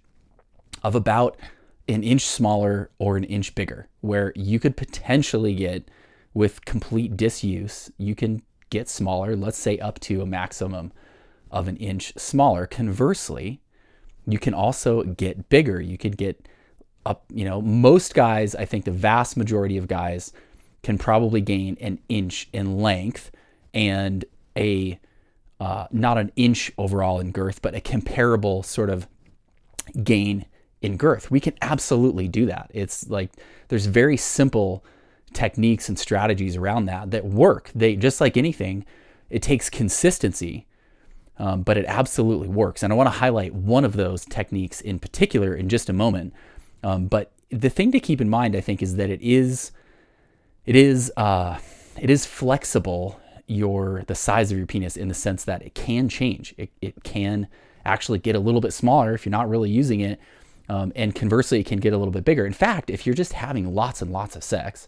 of 0.84 0.94
about 0.94 1.36
an 1.88 2.04
inch 2.04 2.26
smaller 2.26 2.90
or 2.98 3.18
an 3.18 3.24
inch 3.26 3.56
bigger, 3.56 3.88
where 4.02 4.32
you 4.36 4.60
could 4.60 4.78
potentially 4.78 5.56
get 5.56 5.90
with 6.34 6.66
complete 6.66 7.16
disuse, 7.18 7.92
you 7.98 8.16
can 8.16 8.42
get 8.70 8.90
smaller, 8.90 9.36
let's 9.36 9.58
say 9.58 9.78
up 9.80 10.00
to 10.00 10.22
a 10.22 10.26
maximum 10.26 10.92
of 11.52 11.68
an 11.68 11.78
inch 11.78 12.14
smaller. 12.18 12.66
Conversely, 12.66 13.62
you 14.26 14.40
can 14.40 14.54
also 14.54 15.04
get 15.04 15.50
bigger. 15.50 15.80
You 15.80 15.98
could 15.98 16.18
get 16.18 16.48
up, 17.06 17.26
you 17.30 17.46
know, 17.46 17.62
most 17.62 18.16
guys, 18.16 18.56
I 18.56 18.66
think 18.66 18.86
the 18.86 18.92
vast 18.92 19.38
majority 19.38 19.78
of 19.78 19.88
guys 19.88 20.32
can 20.82 20.98
probably 20.98 21.42
gain 21.42 21.78
an 21.80 22.00
inch 22.10 22.50
in 22.54 22.80
length 22.80 23.32
and 23.74 24.26
a 24.58 25.00
uh, 25.60 25.88
not 25.92 26.18
an 26.18 26.32
inch 26.36 26.72
overall 26.78 27.20
in 27.20 27.32
girth, 27.32 27.62
but 27.62 27.74
a 27.76 27.80
comparable 27.80 28.64
sort 28.64 28.90
of 28.90 29.08
gain 30.04 30.46
in 30.84 30.98
girth. 30.98 31.32
We 31.32 31.40
can 31.40 31.54
absolutely 31.62 32.28
do 32.28 32.46
that. 32.46 32.70
It's 32.74 33.10
like 33.10 33.32
there's 33.70 33.88
very 33.88 34.18
simple 34.18 34.86
techniques 35.34 35.90
and 35.90 35.98
strategies 35.98 36.56
around 36.56 36.86
that 36.86 37.10
that 37.12 37.26
work. 37.26 37.72
They 37.74 37.96
just 37.96 38.22
like 38.22 38.38
anything, 38.38 38.86
it 39.30 39.42
takes 39.42 39.70
consistency, 39.70 40.68
um, 41.40 41.64
but 41.64 41.78
it 41.78 41.86
absolutely 41.88 42.50
works. 42.50 42.84
And 42.84 42.94
I 42.94 42.96
want 42.96 43.08
to 43.08 43.18
highlight 43.18 43.56
one 43.56 43.86
of 43.86 43.94
those 43.94 44.26
techniques 44.26 44.82
in 44.82 45.00
particular 45.00 45.56
in 45.56 45.70
just 45.70 45.90
a 45.90 45.94
moment. 45.94 46.34
Um, 46.84 47.08
but 47.08 47.32
the 47.50 47.70
thing 47.70 47.92
to 47.94 48.00
keep 48.00 48.20
in 48.20 48.30
mind, 48.30 48.56
I 48.56 48.62
think, 48.62 48.84
is 48.84 48.98
that 48.98 49.10
it 49.10 49.22
is 49.22 49.72
it 50.66 50.76
is 50.76 51.12
uh, 51.18 51.58
it 52.00 52.10
is 52.10 52.26
flexible 52.26 53.20
your 53.48 54.04
the 54.08 54.16
size 54.16 54.52
of 54.52 54.58
your 54.58 54.68
penis 54.68 54.98
in 54.98 55.08
the 55.08 55.14
sense 55.14 55.46
that 55.46 55.62
it 55.62 55.74
can 55.76 56.10
change. 56.10 56.54
It, 56.58 56.72
it 56.82 57.04
can 57.04 57.48
actually 57.86 58.20
get 58.20 58.36
a 58.36 58.40
little 58.40 58.62
bit 58.62 58.74
smaller 58.74 59.14
if 59.14 59.26
you're 59.26 59.32
not 59.32 59.50
really 59.50 59.70
using 59.70 60.02
it. 60.02 60.20
Um, 60.70 60.92
and 60.96 61.14
conversely, 61.14 61.60
it 61.60 61.66
can 61.66 61.80
get 61.80 61.94
a 61.94 61.98
little 61.98 62.12
bit 62.12 62.26
bigger. 62.26 62.46
In 62.46 62.54
fact, 62.54 62.90
if 62.90 63.06
you're 63.06 63.16
just 63.16 63.34
having 63.34 63.74
lots 63.74 64.02
and 64.02 64.12
lots 64.12 64.36
of 64.36 64.44
sex, 64.44 64.88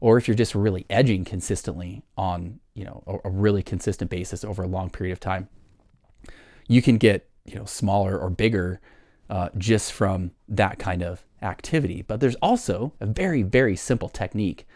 or 0.00 0.16
if 0.16 0.28
you're 0.28 0.36
just 0.36 0.54
really 0.54 0.86
edging 0.88 1.24
consistently 1.24 2.02
on 2.16 2.60
you 2.74 2.84
know 2.84 3.02
a, 3.06 3.28
a 3.28 3.30
really 3.30 3.62
consistent 3.62 4.10
basis 4.10 4.44
over 4.44 4.62
a 4.62 4.68
long 4.68 4.90
period 4.90 5.12
of 5.12 5.20
time, 5.20 5.48
you 6.68 6.82
can 6.82 6.98
get 6.98 7.28
you 7.44 7.56
know 7.56 7.64
smaller 7.64 8.18
or 8.18 8.30
bigger 8.30 8.80
uh, 9.30 9.48
just 9.58 9.92
from 9.92 10.30
that 10.48 10.78
kind 10.78 11.02
of 11.02 11.24
activity. 11.42 12.02
But 12.02 12.20
there's 12.20 12.36
also 12.36 12.92
a 13.00 13.06
very 13.06 13.42
very 13.42 13.76
simple 13.76 14.08
technique 14.08 14.66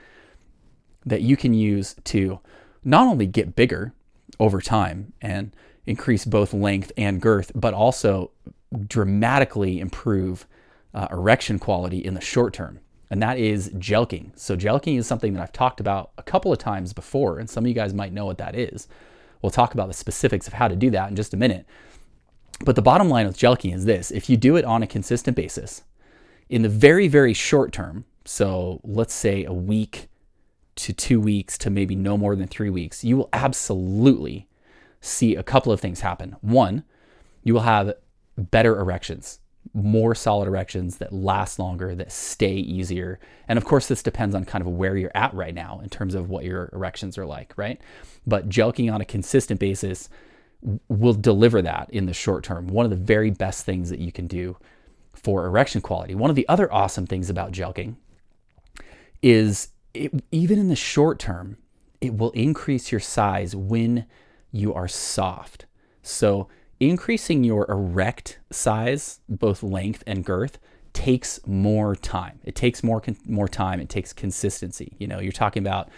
that 1.04 1.22
you 1.22 1.36
can 1.36 1.54
use 1.54 1.94
to 2.04 2.40
not 2.84 3.06
only 3.06 3.26
get 3.26 3.54
bigger 3.54 3.92
over 4.40 4.60
time 4.60 5.12
and 5.20 5.54
increase 5.86 6.24
both 6.24 6.52
length 6.54 6.92
and 6.96 7.20
girth, 7.20 7.52
but 7.54 7.74
also 7.74 8.30
dramatically 8.88 9.80
improve 9.80 10.46
uh, 10.94 11.08
erection 11.10 11.58
quality 11.58 11.98
in 11.98 12.14
the 12.14 12.20
short 12.20 12.52
term. 12.52 12.80
And 13.10 13.22
that 13.22 13.38
is 13.38 13.68
jelqing. 13.70 14.38
So, 14.38 14.56
jelqing 14.56 14.98
is 14.98 15.06
something 15.06 15.34
that 15.34 15.42
I've 15.42 15.52
talked 15.52 15.80
about 15.80 16.12
a 16.16 16.22
couple 16.22 16.50
of 16.50 16.58
times 16.58 16.94
before, 16.94 17.38
and 17.38 17.48
some 17.48 17.64
of 17.64 17.68
you 17.68 17.74
guys 17.74 17.92
might 17.92 18.12
know 18.12 18.24
what 18.24 18.38
that 18.38 18.56
is. 18.56 18.88
We'll 19.42 19.50
talk 19.50 19.74
about 19.74 19.88
the 19.88 19.94
specifics 19.94 20.46
of 20.46 20.54
how 20.54 20.68
to 20.68 20.76
do 20.76 20.90
that 20.90 21.10
in 21.10 21.16
just 21.16 21.34
a 21.34 21.36
minute. 21.36 21.66
But 22.64 22.76
the 22.76 22.82
bottom 22.82 23.08
line 23.08 23.26
with 23.26 23.36
jelqing 23.36 23.74
is 23.74 23.84
this 23.84 24.10
if 24.10 24.30
you 24.30 24.36
do 24.36 24.56
it 24.56 24.64
on 24.64 24.82
a 24.82 24.86
consistent 24.86 25.36
basis, 25.36 25.82
in 26.48 26.62
the 26.62 26.68
very, 26.68 27.08
very 27.08 27.34
short 27.34 27.72
term, 27.72 28.04
so 28.24 28.80
let's 28.84 29.14
say 29.14 29.44
a 29.44 29.52
week 29.52 30.08
to 30.76 30.92
two 30.92 31.20
weeks 31.20 31.58
to 31.58 31.70
maybe 31.70 31.94
no 31.94 32.16
more 32.16 32.34
than 32.36 32.46
three 32.46 32.70
weeks, 32.70 33.04
you 33.04 33.16
will 33.16 33.28
absolutely 33.32 34.48
see 35.00 35.34
a 35.34 35.42
couple 35.42 35.72
of 35.72 35.80
things 35.80 36.00
happen. 36.00 36.36
One, 36.40 36.84
you 37.42 37.52
will 37.52 37.62
have 37.62 37.94
better 38.36 38.78
erections, 38.78 39.38
more 39.74 40.14
solid 40.14 40.48
erections 40.48 40.98
that 40.98 41.12
last 41.12 41.58
longer, 41.58 41.94
that 41.94 42.12
stay 42.12 42.54
easier. 42.54 43.20
And 43.48 43.56
of 43.56 43.64
course, 43.64 43.88
this 43.88 44.02
depends 44.02 44.34
on 44.34 44.44
kind 44.44 44.62
of 44.62 44.68
where 44.68 44.96
you're 44.96 45.12
at 45.14 45.34
right 45.34 45.54
now 45.54 45.80
in 45.82 45.88
terms 45.88 46.14
of 46.14 46.30
what 46.30 46.44
your 46.44 46.70
erections 46.72 47.16
are 47.18 47.26
like, 47.26 47.52
right? 47.56 47.80
But 48.26 48.48
jelqing 48.48 48.92
on 48.92 49.00
a 49.00 49.06
consistent 49.06 49.60
basis 49.60 50.08
will 50.88 51.14
deliver 51.14 51.60
that 51.62 51.90
in 51.90 52.06
the 52.06 52.14
short 52.14 52.44
term. 52.44 52.68
One 52.68 52.84
of 52.84 52.90
the 52.90 52.96
very 52.96 53.30
best 53.30 53.64
things 53.64 53.90
that 53.90 53.98
you 53.98 54.12
can 54.12 54.26
do 54.26 54.56
for 55.12 55.46
erection 55.46 55.80
quality. 55.80 56.14
One 56.14 56.30
of 56.30 56.36
the 56.36 56.48
other 56.48 56.72
awesome 56.72 57.06
things 57.06 57.30
about 57.30 57.52
jelqing 57.52 57.96
is 59.22 59.68
it, 59.94 60.12
even 60.30 60.58
in 60.58 60.68
the 60.68 60.76
short 60.76 61.18
term, 61.18 61.58
it 62.00 62.16
will 62.16 62.30
increase 62.30 62.90
your 62.90 63.00
size 63.00 63.54
when 63.54 64.06
you 64.50 64.74
are 64.74 64.88
soft. 64.88 65.66
So, 66.02 66.48
increasing 66.90 67.44
your 67.44 67.70
erect 67.70 68.38
size, 68.50 69.20
both 69.28 69.62
length 69.62 70.02
and 70.06 70.24
girth, 70.24 70.58
takes 70.92 71.40
more 71.46 71.96
time. 71.96 72.40
It 72.44 72.54
takes 72.54 72.82
more 72.82 73.02
more 73.26 73.48
time. 73.48 73.80
It 73.80 73.88
takes 73.88 74.12
consistency. 74.12 74.94
You 74.98 75.06
know, 75.06 75.20
you're 75.20 75.32
talking 75.32 75.62
about 75.62 75.88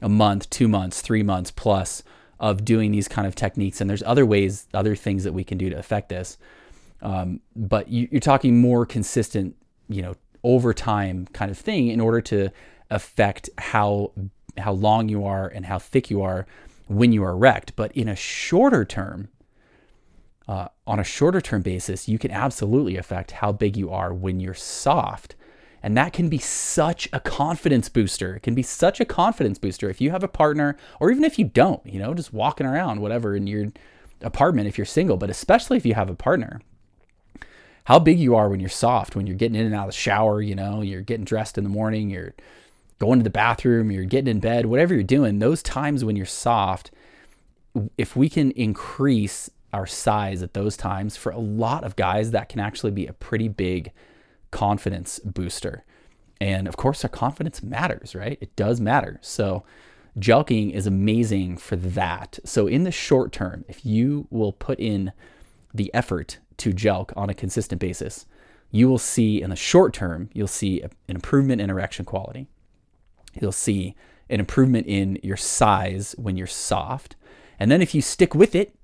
a 0.00 0.08
month, 0.08 0.50
two 0.50 0.68
months, 0.68 1.00
three 1.00 1.22
months 1.22 1.50
plus 1.50 2.02
of 2.40 2.64
doing 2.64 2.90
these 2.90 3.06
kind 3.06 3.26
of 3.26 3.36
techniques. 3.36 3.80
And 3.80 3.88
there's 3.88 4.02
other 4.02 4.26
ways, 4.26 4.66
other 4.74 4.96
things 4.96 5.22
that 5.24 5.32
we 5.32 5.44
can 5.44 5.58
do 5.58 5.70
to 5.70 5.78
affect 5.78 6.08
this. 6.08 6.36
Um, 7.00 7.40
but 7.54 7.88
you, 7.88 8.08
you're 8.10 8.20
talking 8.20 8.60
more 8.60 8.84
consistent, 8.84 9.54
you 9.88 10.02
know, 10.02 10.14
over 10.42 10.74
time 10.74 11.28
kind 11.32 11.50
of 11.52 11.58
thing 11.58 11.88
in 11.88 12.00
order 12.00 12.20
to 12.20 12.50
affect 12.90 13.48
how 13.58 14.12
how 14.58 14.72
long 14.72 15.08
you 15.08 15.24
are 15.24 15.46
and 15.48 15.64
how 15.64 15.78
thick 15.78 16.10
you 16.10 16.20
are 16.20 16.46
when 16.88 17.12
you 17.12 17.22
are 17.22 17.30
erect. 17.30 17.74
But 17.76 17.92
in 17.92 18.08
a 18.08 18.16
shorter 18.16 18.84
term, 18.84 19.28
uh, 20.48 20.68
on 20.86 20.98
a 20.98 21.04
shorter 21.04 21.40
term 21.40 21.62
basis, 21.62 22.08
you 22.08 22.18
can 22.18 22.30
absolutely 22.30 22.96
affect 22.96 23.32
how 23.32 23.52
big 23.52 23.76
you 23.76 23.90
are 23.90 24.12
when 24.12 24.40
you're 24.40 24.54
soft. 24.54 25.36
And 25.82 25.96
that 25.96 26.12
can 26.12 26.28
be 26.28 26.38
such 26.38 27.08
a 27.12 27.18
confidence 27.18 27.88
booster. 27.88 28.36
It 28.36 28.42
can 28.42 28.54
be 28.54 28.62
such 28.62 29.00
a 29.00 29.04
confidence 29.04 29.58
booster 29.58 29.90
if 29.90 30.00
you 30.00 30.10
have 30.10 30.22
a 30.22 30.28
partner, 30.28 30.76
or 31.00 31.10
even 31.10 31.24
if 31.24 31.38
you 31.38 31.44
don't, 31.44 31.84
you 31.84 31.98
know, 31.98 32.14
just 32.14 32.32
walking 32.32 32.66
around, 32.66 33.00
whatever, 33.00 33.34
in 33.34 33.48
your 33.48 33.66
apartment 34.20 34.68
if 34.68 34.78
you're 34.78 34.84
single, 34.84 35.16
but 35.16 35.30
especially 35.30 35.76
if 35.76 35.84
you 35.84 35.94
have 35.94 36.08
a 36.08 36.14
partner. 36.14 36.60
How 37.84 37.98
big 37.98 38.20
you 38.20 38.36
are 38.36 38.48
when 38.48 38.60
you're 38.60 38.68
soft, 38.68 39.16
when 39.16 39.26
you're 39.26 39.36
getting 39.36 39.56
in 39.56 39.66
and 39.66 39.74
out 39.74 39.88
of 39.88 39.94
the 39.94 39.98
shower, 39.98 40.40
you 40.40 40.54
know, 40.54 40.82
you're 40.82 41.00
getting 41.00 41.24
dressed 41.24 41.58
in 41.58 41.64
the 41.64 41.70
morning, 41.70 42.10
you're 42.10 42.34
going 43.00 43.18
to 43.18 43.24
the 43.24 43.30
bathroom, 43.30 43.90
you're 43.90 44.04
getting 44.04 44.30
in 44.30 44.38
bed, 44.38 44.66
whatever 44.66 44.94
you're 44.94 45.02
doing, 45.02 45.40
those 45.40 45.64
times 45.64 46.04
when 46.04 46.14
you're 46.14 46.24
soft, 46.24 46.92
if 47.98 48.14
we 48.14 48.28
can 48.28 48.52
increase 48.52 49.50
our 49.72 49.86
size 49.86 50.42
at 50.42 50.54
those 50.54 50.76
times, 50.76 51.16
for 51.16 51.32
a 51.32 51.38
lot 51.38 51.84
of 51.84 51.96
guys, 51.96 52.30
that 52.30 52.48
can 52.48 52.60
actually 52.60 52.92
be 52.92 53.06
a 53.06 53.12
pretty 53.12 53.48
big 53.48 53.92
confidence 54.50 55.18
booster. 55.20 55.84
And 56.40 56.68
of 56.68 56.76
course, 56.76 57.04
our 57.04 57.10
confidence 57.10 57.62
matters, 57.62 58.14
right? 58.14 58.38
It 58.40 58.54
does 58.56 58.80
matter. 58.80 59.18
So, 59.22 59.64
jelqing 60.18 60.72
is 60.72 60.86
amazing 60.86 61.56
for 61.56 61.76
that. 61.76 62.38
So, 62.44 62.66
in 62.66 62.84
the 62.84 62.90
short 62.90 63.32
term, 63.32 63.64
if 63.68 63.86
you 63.86 64.26
will 64.30 64.52
put 64.52 64.78
in 64.78 65.12
the 65.72 65.92
effort 65.94 66.38
to 66.58 66.72
jelq 66.72 67.12
on 67.16 67.30
a 67.30 67.34
consistent 67.34 67.80
basis, 67.80 68.26
you 68.70 68.88
will 68.88 68.98
see 68.98 69.40
in 69.40 69.50
the 69.50 69.56
short 69.56 69.94
term, 69.94 70.30
you'll 70.32 70.48
see 70.48 70.82
an 70.82 70.90
improvement 71.08 71.60
in 71.60 71.70
erection 71.70 72.04
quality 72.04 72.48
you'll 73.40 73.52
see 73.52 73.94
an 74.28 74.40
improvement 74.40 74.86
in 74.86 75.18
your 75.22 75.36
size 75.36 76.14
when 76.18 76.36
you're 76.36 76.46
soft. 76.46 77.16
And 77.58 77.70
then 77.70 77.82
if 77.82 77.94
you 77.94 78.02
stick 78.02 78.34
with 78.34 78.54
it 78.54 78.74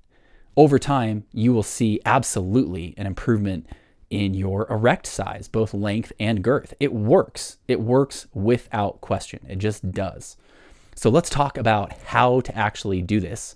over 0.55 0.79
time, 0.79 1.25
you 1.31 1.53
will 1.53 1.63
see 1.63 1.99
absolutely 2.05 2.93
an 2.97 3.05
improvement 3.07 3.67
in 4.09 4.33
your 4.33 4.67
erect 4.69 5.05
size, 5.05 5.47
both 5.47 5.73
length 5.73 6.11
and 6.19 6.43
girth. 6.43 6.73
It 6.79 6.93
works. 6.93 7.57
It 7.67 7.79
works 7.79 8.27
without 8.33 9.01
question. 9.01 9.45
It 9.47 9.57
just 9.57 9.91
does. 9.91 10.35
So 10.95 11.09
let's 11.09 11.29
talk 11.29 11.57
about 11.57 11.93
how 11.93 12.41
to 12.41 12.57
actually 12.57 13.01
do 13.01 13.19
this 13.19 13.55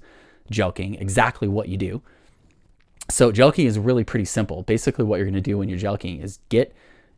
jelqing, 0.52 1.02
exactly 1.02 1.48
what 1.48 1.70
you 1.70 1.78
do. 1.78 2.02
So 3.10 3.32
jelqing 3.32 3.66
is 3.66 3.78
really 3.78 4.04
pretty 4.04 4.26
simple. 4.26 4.64
Basically, 4.64 5.04
what 5.04 5.18
you're 5.18 5.26
going 5.26 5.34
to 5.34 5.42
do 5.42 5.58
when 5.58 5.68
you're 5.68 5.80
jelqing 5.80 6.24
is 6.24 6.40
get 6.50 6.74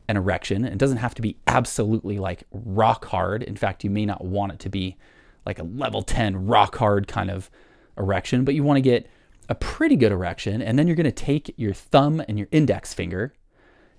an 0.08 0.18
erection. 0.18 0.66
It 0.66 0.78
doesn't 0.78 0.98
have 0.98 1.16
to 1.16 1.22
be 1.22 1.38
absolutely 1.48 2.18
like 2.18 2.44
rock 2.52 3.06
hard. 3.06 3.44
In 3.44 3.56
fact, 3.56 3.84
you 3.84 3.90
may 3.90 4.06
not 4.06 4.24
want 4.24 4.54
it 4.54 4.60
to 4.60 4.70
be 4.70 4.98
like 5.46 5.60
a 5.60 5.64
level 5.64 6.02
10 6.02 6.48
rock 6.48 6.76
hard 6.78 7.08
kind 7.08 7.30
of 7.30 7.52
erection, 7.98 8.46
but 8.46 8.56
you 8.56 8.64
want 8.64 8.78
to 8.78 8.82
get 8.82 9.08
a 9.50 9.56
pretty 9.56 9.96
good 9.96 10.12
erection. 10.12 10.62
And 10.62 10.78
then 10.78 10.88
you're 10.88 10.96
going 10.96 11.06
to 11.06 11.12
take 11.12 11.54
your 11.58 11.74
thumb 11.74 12.22
and 12.28 12.38
your 12.38 12.48
index 12.52 12.94
finger 12.94 13.34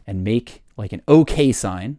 and 0.07 0.25
make 0.25 0.63
like 0.77 0.93
an 0.93 1.03
OK 1.09 1.53
sign 1.53 1.99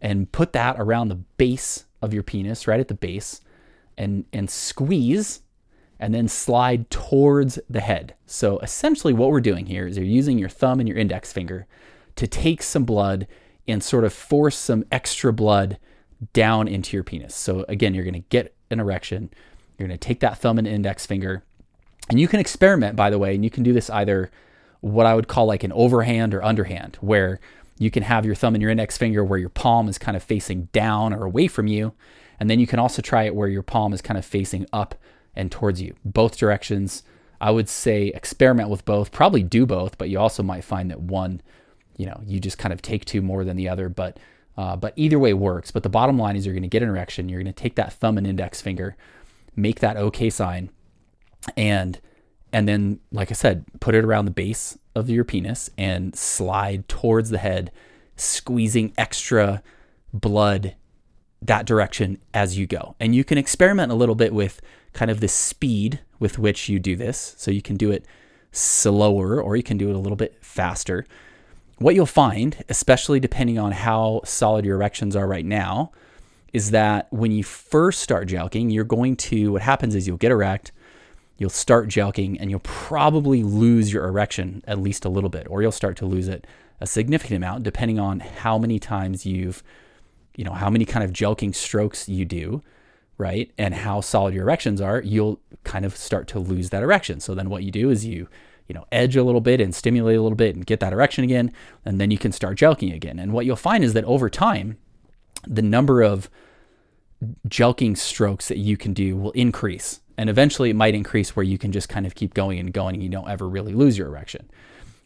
and 0.00 0.30
put 0.32 0.52
that 0.52 0.76
around 0.78 1.08
the 1.08 1.16
base 1.36 1.84
of 2.00 2.12
your 2.12 2.22
penis, 2.22 2.66
right 2.66 2.80
at 2.80 2.88
the 2.88 2.94
base, 2.94 3.40
and 3.96 4.24
and 4.32 4.50
squeeze 4.50 5.40
and 6.02 6.12
then 6.12 6.26
slide 6.26 6.90
towards 6.90 7.60
the 7.70 7.80
head. 7.80 8.14
So 8.26 8.58
essentially 8.58 9.12
what 9.12 9.30
we're 9.30 9.40
doing 9.40 9.66
here 9.66 9.86
is 9.86 9.96
you're 9.96 10.04
using 10.04 10.36
your 10.36 10.48
thumb 10.48 10.80
and 10.80 10.88
your 10.88 10.98
index 10.98 11.32
finger 11.32 11.68
to 12.16 12.26
take 12.26 12.60
some 12.60 12.82
blood 12.82 13.28
and 13.68 13.84
sort 13.84 14.02
of 14.02 14.12
force 14.12 14.56
some 14.56 14.84
extra 14.90 15.32
blood 15.32 15.78
down 16.32 16.66
into 16.66 16.96
your 16.96 17.04
penis. 17.04 17.36
So 17.36 17.64
again, 17.68 17.94
you're 17.94 18.02
going 18.02 18.14
to 18.14 18.28
get 18.30 18.52
an 18.70 18.80
erection. 18.80 19.30
You're 19.78 19.86
going 19.86 19.96
to 19.96 20.06
take 20.06 20.18
that 20.20 20.38
thumb 20.38 20.58
and 20.58 20.66
index 20.66 21.06
finger. 21.06 21.44
And 22.10 22.20
you 22.20 22.28
can 22.28 22.40
experiment 22.40 22.96
by 22.96 23.10
the 23.10 23.18
way, 23.18 23.34
and 23.34 23.44
you 23.44 23.50
can 23.50 23.62
do 23.62 23.72
this 23.72 23.90
either 23.90 24.30
what 24.80 25.06
I 25.06 25.14
would 25.14 25.28
call 25.28 25.46
like 25.46 25.64
an 25.64 25.72
overhand 25.72 26.34
or 26.34 26.44
underhand 26.44 26.98
where 27.00 27.40
you 27.78 27.90
can 27.90 28.02
have 28.02 28.26
your 28.26 28.34
thumb 28.34 28.54
and 28.54 28.62
your 28.62 28.70
index 28.70 28.98
finger 28.98 29.24
where 29.24 29.38
your 29.38 29.48
palm 29.48 29.88
is 29.88 29.98
kind 29.98 30.16
of 30.16 30.22
facing 30.22 30.64
down 30.72 31.12
or 31.12 31.24
away 31.24 31.46
from 31.46 31.66
you. 31.66 31.94
And 32.38 32.50
then 32.50 32.60
you 32.60 32.66
can 32.66 32.78
also 32.78 33.00
try 33.02 33.24
it 33.24 33.34
where 33.34 33.48
your 33.48 33.62
palm 33.62 33.92
is 33.92 34.02
kind 34.02 34.18
of 34.18 34.24
facing 34.24 34.66
up 34.72 34.94
and 35.34 35.50
towards 35.50 35.80
you. 35.80 35.94
Both 36.04 36.36
directions. 36.36 37.02
I 37.40 37.50
would 37.50 37.68
say 37.68 38.08
experiment 38.08 38.68
with 38.68 38.84
both, 38.84 39.10
probably 39.10 39.42
do 39.42 39.66
both, 39.66 39.98
but 39.98 40.08
you 40.08 40.18
also 40.18 40.42
might 40.42 40.64
find 40.64 40.90
that 40.90 41.00
one, 41.00 41.40
you 41.96 42.06
know, 42.06 42.20
you 42.24 42.38
just 42.38 42.58
kind 42.58 42.72
of 42.72 42.82
take 42.82 43.04
to 43.06 43.22
more 43.22 43.44
than 43.44 43.56
the 43.56 43.68
other. 43.68 43.88
But 43.88 44.18
uh, 44.56 44.76
but 44.76 44.92
either 44.96 45.18
way 45.18 45.32
works. 45.32 45.70
But 45.70 45.82
the 45.82 45.88
bottom 45.88 46.18
line 46.18 46.36
is 46.36 46.44
you're 46.44 46.54
going 46.54 46.62
to 46.62 46.68
get 46.68 46.82
an 46.82 46.88
erection. 46.88 47.28
You're 47.28 47.42
going 47.42 47.52
to 47.52 47.62
take 47.62 47.74
that 47.76 47.92
thumb 47.94 48.18
and 48.18 48.26
index 48.26 48.60
finger, 48.60 48.96
make 49.56 49.80
that 49.80 49.96
OK 49.96 50.28
sign, 50.30 50.70
and 51.56 52.00
and 52.52 52.68
then, 52.68 53.00
like 53.10 53.30
I 53.30 53.34
said, 53.34 53.64
put 53.80 53.94
it 53.94 54.04
around 54.04 54.26
the 54.26 54.30
base 54.30 54.78
of 54.94 55.08
your 55.08 55.24
penis 55.24 55.70
and 55.78 56.14
slide 56.14 56.86
towards 56.86 57.30
the 57.30 57.38
head, 57.38 57.72
squeezing 58.16 58.92
extra 58.98 59.62
blood 60.12 60.74
that 61.40 61.66
direction 61.66 62.18
as 62.34 62.58
you 62.58 62.66
go. 62.66 62.94
And 63.00 63.14
you 63.14 63.24
can 63.24 63.38
experiment 63.38 63.90
a 63.90 63.96
little 63.96 64.14
bit 64.14 64.34
with 64.34 64.60
kind 64.92 65.10
of 65.10 65.20
the 65.20 65.28
speed 65.28 66.00
with 66.18 66.38
which 66.38 66.68
you 66.68 66.78
do 66.78 66.94
this. 66.94 67.34
So 67.38 67.50
you 67.50 67.62
can 67.62 67.76
do 67.76 67.90
it 67.90 68.04
slower 68.52 69.42
or 69.42 69.56
you 69.56 69.62
can 69.62 69.78
do 69.78 69.88
it 69.88 69.96
a 69.96 69.98
little 69.98 70.16
bit 70.16 70.36
faster. 70.44 71.06
What 71.78 71.94
you'll 71.94 72.06
find, 72.06 72.62
especially 72.68 73.18
depending 73.18 73.58
on 73.58 73.72
how 73.72 74.20
solid 74.24 74.64
your 74.64 74.76
erections 74.76 75.16
are 75.16 75.26
right 75.26 75.44
now, 75.44 75.90
is 76.52 76.70
that 76.70 77.10
when 77.10 77.32
you 77.32 77.42
first 77.42 78.02
start 78.02 78.28
jelqing, 78.28 78.72
you're 78.72 78.84
going 78.84 79.16
to, 79.16 79.52
what 79.52 79.62
happens 79.62 79.94
is 79.94 80.06
you'll 80.06 80.18
get 80.18 80.30
erect 80.30 80.70
you'll 81.38 81.50
start 81.50 81.88
jelqing 81.88 82.36
and 82.38 82.50
you'll 82.50 82.60
probably 82.60 83.42
lose 83.42 83.92
your 83.92 84.06
erection 84.06 84.62
at 84.66 84.78
least 84.78 85.04
a 85.04 85.08
little 85.08 85.30
bit, 85.30 85.46
or 85.48 85.62
you'll 85.62 85.72
start 85.72 85.96
to 85.98 86.06
lose 86.06 86.28
it 86.28 86.46
a 86.80 86.86
significant 86.86 87.36
amount 87.36 87.62
depending 87.62 87.98
on 87.98 88.20
how 88.20 88.58
many 88.58 88.78
times 88.78 89.24
you've, 89.24 89.62
you 90.36 90.44
know, 90.44 90.52
how 90.52 90.68
many 90.68 90.84
kind 90.84 91.04
of 91.04 91.12
jelqing 91.12 91.54
strokes 91.54 92.08
you 92.08 92.24
do, 92.24 92.62
right? 93.18 93.52
And 93.56 93.74
how 93.74 94.00
solid 94.00 94.34
your 94.34 94.42
erections 94.42 94.80
are, 94.80 95.00
you'll 95.00 95.40
kind 95.64 95.84
of 95.84 95.96
start 95.96 96.26
to 96.28 96.38
lose 96.38 96.70
that 96.70 96.82
erection. 96.82 97.20
So 97.20 97.34
then 97.34 97.50
what 97.50 97.62
you 97.62 97.70
do 97.70 97.90
is 97.90 98.04
you, 98.04 98.28
you 98.68 98.74
know, 98.74 98.84
edge 98.90 99.16
a 99.16 99.22
little 99.22 99.40
bit 99.40 99.60
and 99.60 99.74
stimulate 99.74 100.16
a 100.16 100.22
little 100.22 100.36
bit 100.36 100.54
and 100.54 100.66
get 100.66 100.80
that 100.80 100.92
erection 100.92 101.24
again, 101.24 101.52
and 101.84 102.00
then 102.00 102.10
you 102.10 102.18
can 102.18 102.32
start 102.32 102.58
jelqing 102.58 102.94
again. 102.94 103.18
And 103.18 103.32
what 103.32 103.46
you'll 103.46 103.56
find 103.56 103.84
is 103.84 103.92
that 103.92 104.04
over 104.04 104.28
time, 104.30 104.78
the 105.46 105.62
number 105.62 106.02
of 106.02 106.30
jelqing 107.48 107.96
strokes 107.96 108.48
that 108.48 108.58
you 108.58 108.76
can 108.76 108.92
do 108.92 109.16
will 109.16 109.30
increase 109.32 110.00
and 110.16 110.30
eventually 110.30 110.70
it 110.70 110.76
might 110.76 110.94
increase 110.94 111.34
where 111.34 111.44
you 111.44 111.58
can 111.58 111.72
just 111.72 111.88
kind 111.88 112.06
of 112.06 112.14
keep 112.14 112.34
going 112.34 112.58
and 112.58 112.72
going 112.72 112.94
and 112.94 113.02
you 113.02 113.08
don't 113.08 113.28
ever 113.28 113.48
really 113.48 113.72
lose 113.72 113.96
your 113.96 114.08
erection. 114.08 114.48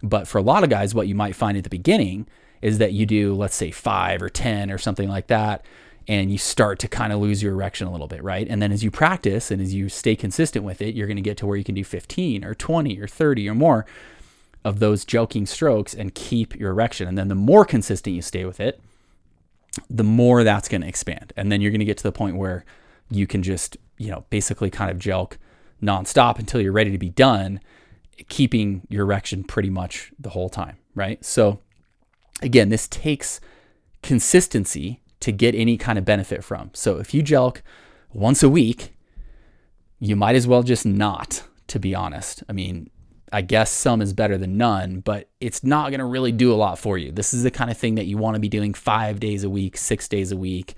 But 0.03 0.29
for 0.29 0.39
a 0.39 0.43
lot 0.43 0.65
of 0.65 0.71
guys, 0.71 0.95
what 0.95 1.09
you 1.09 1.15
might 1.15 1.35
find 1.35 1.57
at 1.57 1.65
the 1.65 1.71
beginning 1.71 2.27
is 2.63 2.79
that 2.79 2.93
you 2.93 3.07
do, 3.07 3.35
let's 3.35 3.55
say, 3.55 3.71
five 3.71 4.23
or 4.23 4.29
10 4.29 4.71
or 4.71 4.79
something 4.79 5.09
like 5.09 5.29
that, 5.29 5.65
and 6.09 6.31
you 6.31 6.39
start 6.39 6.79
to 6.81 6.89
kind 6.89 7.13
of 7.13 7.21
lose 7.21 7.43
your 7.43 7.53
erection 7.53 7.87
a 7.87 7.93
little 7.93 8.07
bit, 8.07 8.23
right? 8.23 8.47
And 8.49 8.63
then 8.63 8.73
as 8.73 8.85
you 8.85 8.91
practice 8.91 9.51
and 9.51 9.61
as 9.61 9.75
you 9.75 9.89
stay 9.89 10.15
consistent 10.15 10.65
with 10.65 10.81
it, 10.81 10.95
you're 10.95 11.07
going 11.07 11.17
to 11.17 11.23
get 11.23 11.37
to 11.39 11.47
where 11.47 11.57
you 11.57 11.65
can 11.65 11.75
do 11.75 11.85
15 11.85 12.45
or 12.45 12.55
20 12.55 13.01
or 13.01 13.09
30 13.09 13.49
or 13.49 13.55
more 13.55 13.87
of 14.65 14.79
those 14.79 15.05
jelqing 15.05 15.47
strokes 15.47 15.95
and 15.95 16.15
keep 16.15 16.55
your 16.57 16.71
erection. 16.71 17.09
And 17.09 17.19
then 17.19 17.29
the 17.29 17.35
more 17.35 17.65
consistent 17.65 18.15
you 18.15 18.23
stay 18.23 18.45
with 18.45 18.61
it, 18.61 18.81
the 19.91 20.05
more 20.05 20.45
that's 20.45 20.69
going 20.69 20.81
to 20.81 20.89
expand. 20.89 21.33
And 21.37 21.51
then 21.51 21.61
you're 21.61 21.71
going 21.71 21.81
to 21.81 21.85
get 21.85 21.99
to 21.99 22.03
the 22.03 22.13
point 22.13 22.37
where 22.37 22.65
you 23.11 23.27
can 23.27 23.43
just 23.43 23.77
you 23.99 24.11
know, 24.11 24.25
basically 24.31 24.71
kind 24.71 24.91
of 24.91 24.99
jelq 24.99 25.37
nonstop 25.83 26.39
until 26.39 26.61
you're 26.61 26.73
ready 26.73 26.91
to 26.91 26.99
be 26.99 27.11
done, 27.11 27.61
keeping 28.29 28.87
your 28.89 29.05
erection 29.05 29.45
pretty 29.45 29.71
much 29.71 30.13
the 30.19 30.31
whole 30.31 30.49
time, 30.49 30.77
right? 30.95 31.25
So 31.25 31.61
again, 32.43 32.69
this 32.69 32.89
takes 32.89 33.41
consistency 34.03 35.01
to 35.21 35.33
get 35.33 35.55
any 35.55 35.77
kind 35.77 35.99
of 35.99 36.05
benefit 36.05 36.45
from. 36.45 36.71
So 36.73 36.99
if 36.99 37.13
you 37.15 37.23
jelq 37.23 37.61
once 38.13 38.43
a 38.43 38.49
week, 38.49 38.97
you 39.99 40.17
might 40.17 40.37
as 40.37 40.47
well 40.47 40.63
just 40.63 40.87
not, 40.87 41.43
to 41.69 41.79
be 41.79 41.95
honest. 41.95 42.43
I 42.49 42.53
mean, 42.53 42.91
I 43.33 43.43
guess 43.43 43.71
some 43.71 44.01
is 44.01 44.13
better 44.13 44.39
than 44.39 44.57
none, 44.57 45.01
but 45.01 45.29
it's 45.41 45.65
not 45.65 45.91
going 45.91 46.01
to 46.01 46.07
really 46.07 46.33
do 46.33 46.53
a 46.53 46.57
lot 46.57 46.79
for 46.79 46.97
you. 46.97 47.11
This 47.11 47.35
is 47.35 47.43
the 47.43 47.51
kind 47.51 47.71
of 47.71 47.77
thing 47.77 47.97
that 47.97 48.07
you 48.07 48.19
want 48.19 48.35
to 48.35 48.41
be 48.41 48.49
doing 48.49 48.73
five 48.73 49.19
days 49.19 49.43
a 49.43 49.51
week, 49.51 49.77
six 49.77 50.07
days 50.07 50.31
a 50.31 50.37
week, 50.37 50.75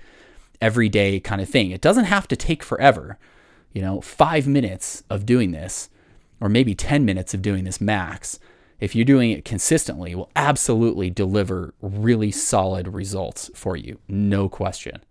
everyday 0.61 1.19
kind 1.19 1.41
of 1.41 1.49
thing. 1.49 1.71
It 1.71 1.81
doesn't 1.81 2.05
have 2.05 2.27
to 2.29 2.35
take 2.35 2.63
forever. 2.63 3.17
You 3.73 3.81
know, 3.81 4.01
five 4.01 4.47
minutes 4.47 5.03
of 5.09 5.25
doing 5.25 5.51
this, 5.51 5.89
or 6.41 6.49
maybe 6.49 6.73
10 6.73 7.05
minutes 7.05 7.33
of 7.33 7.41
doing 7.41 7.63
this 7.63 7.79
max, 7.79 8.39
if 8.79 8.95
you're 8.95 9.05
doing 9.05 9.31
it 9.31 9.45
consistently, 9.45 10.15
will 10.15 10.31
absolutely 10.35 11.09
deliver 11.09 11.73
really 11.81 12.31
solid 12.31 12.87
results 12.87 13.51
for 13.53 13.75
you. 13.75 13.99
No 14.07 14.47
question. 14.47 15.03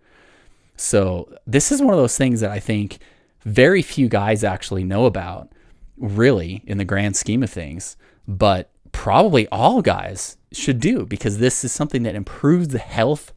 So, 0.76 1.32
this 1.46 1.70
is 1.70 1.82
one 1.82 1.92
of 1.92 2.00
those 2.00 2.16
things 2.16 2.40
that 2.40 2.50
I 2.50 2.60
think 2.60 2.98
very 3.42 3.82
few 3.82 4.08
guys 4.08 4.44
actually 4.44 4.84
know 4.84 5.06
about, 5.06 5.48
really, 5.96 6.62
in 6.66 6.78
the 6.78 6.84
grand 6.84 7.16
scheme 7.16 7.42
of 7.42 7.50
things, 7.50 7.96
but 8.26 8.70
probably 8.92 9.48
all 9.48 9.82
guys 9.82 10.36
should 10.52 10.80
do 10.80 11.04
because 11.04 11.38
this 11.38 11.64
is 11.64 11.72
something 11.72 12.04
that 12.04 12.14
improves 12.14 12.68
the 12.68 12.78
health 12.78 13.32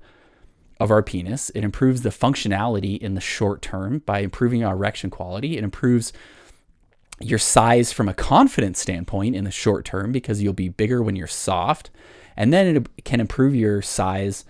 of 0.81 0.89
our 0.89 1.03
penis. 1.03 1.51
It 1.51 1.63
improves 1.63 2.01
the 2.01 2.09
functionality 2.09 2.97
in 2.97 3.13
the 3.13 3.21
short 3.21 3.61
term 3.61 3.99
by 3.99 4.21
improving 4.21 4.63
our 4.63 4.73
erection 4.73 5.11
quality. 5.11 5.55
It 5.55 5.63
improves 5.63 6.11
your 7.19 7.37
size 7.37 7.93
from 7.93 8.09
a 8.09 8.15
confidence 8.15 8.79
standpoint 8.79 9.35
in 9.35 9.43
the 9.43 9.51
short 9.51 9.85
term 9.85 10.11
because 10.11 10.41
you'll 10.41 10.53
be 10.53 10.69
bigger 10.69 11.03
when 11.03 11.15
you're 11.15 11.27
soft. 11.27 11.91
And 12.35 12.51
then 12.51 12.75
it 12.75 13.05
can 13.05 13.19
improve 13.19 13.53
your 13.53 13.83
size 13.83 14.43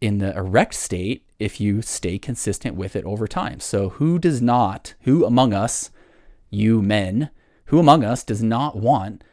in 0.00 0.18
the 0.18 0.36
erect 0.36 0.74
state 0.74 1.26
if 1.40 1.60
you 1.60 1.82
stay 1.82 2.16
consistent 2.16 2.76
with 2.76 2.94
it 2.94 3.04
over 3.04 3.26
time. 3.26 3.58
So, 3.58 3.88
who 3.88 4.20
does 4.20 4.40
not, 4.40 4.94
who 5.00 5.24
among 5.24 5.52
us, 5.52 5.90
you 6.48 6.80
men, 6.80 7.30
who 7.66 7.80
among 7.80 8.04
us 8.04 8.22
does 8.22 8.42
not 8.42 8.76
want 8.76 9.24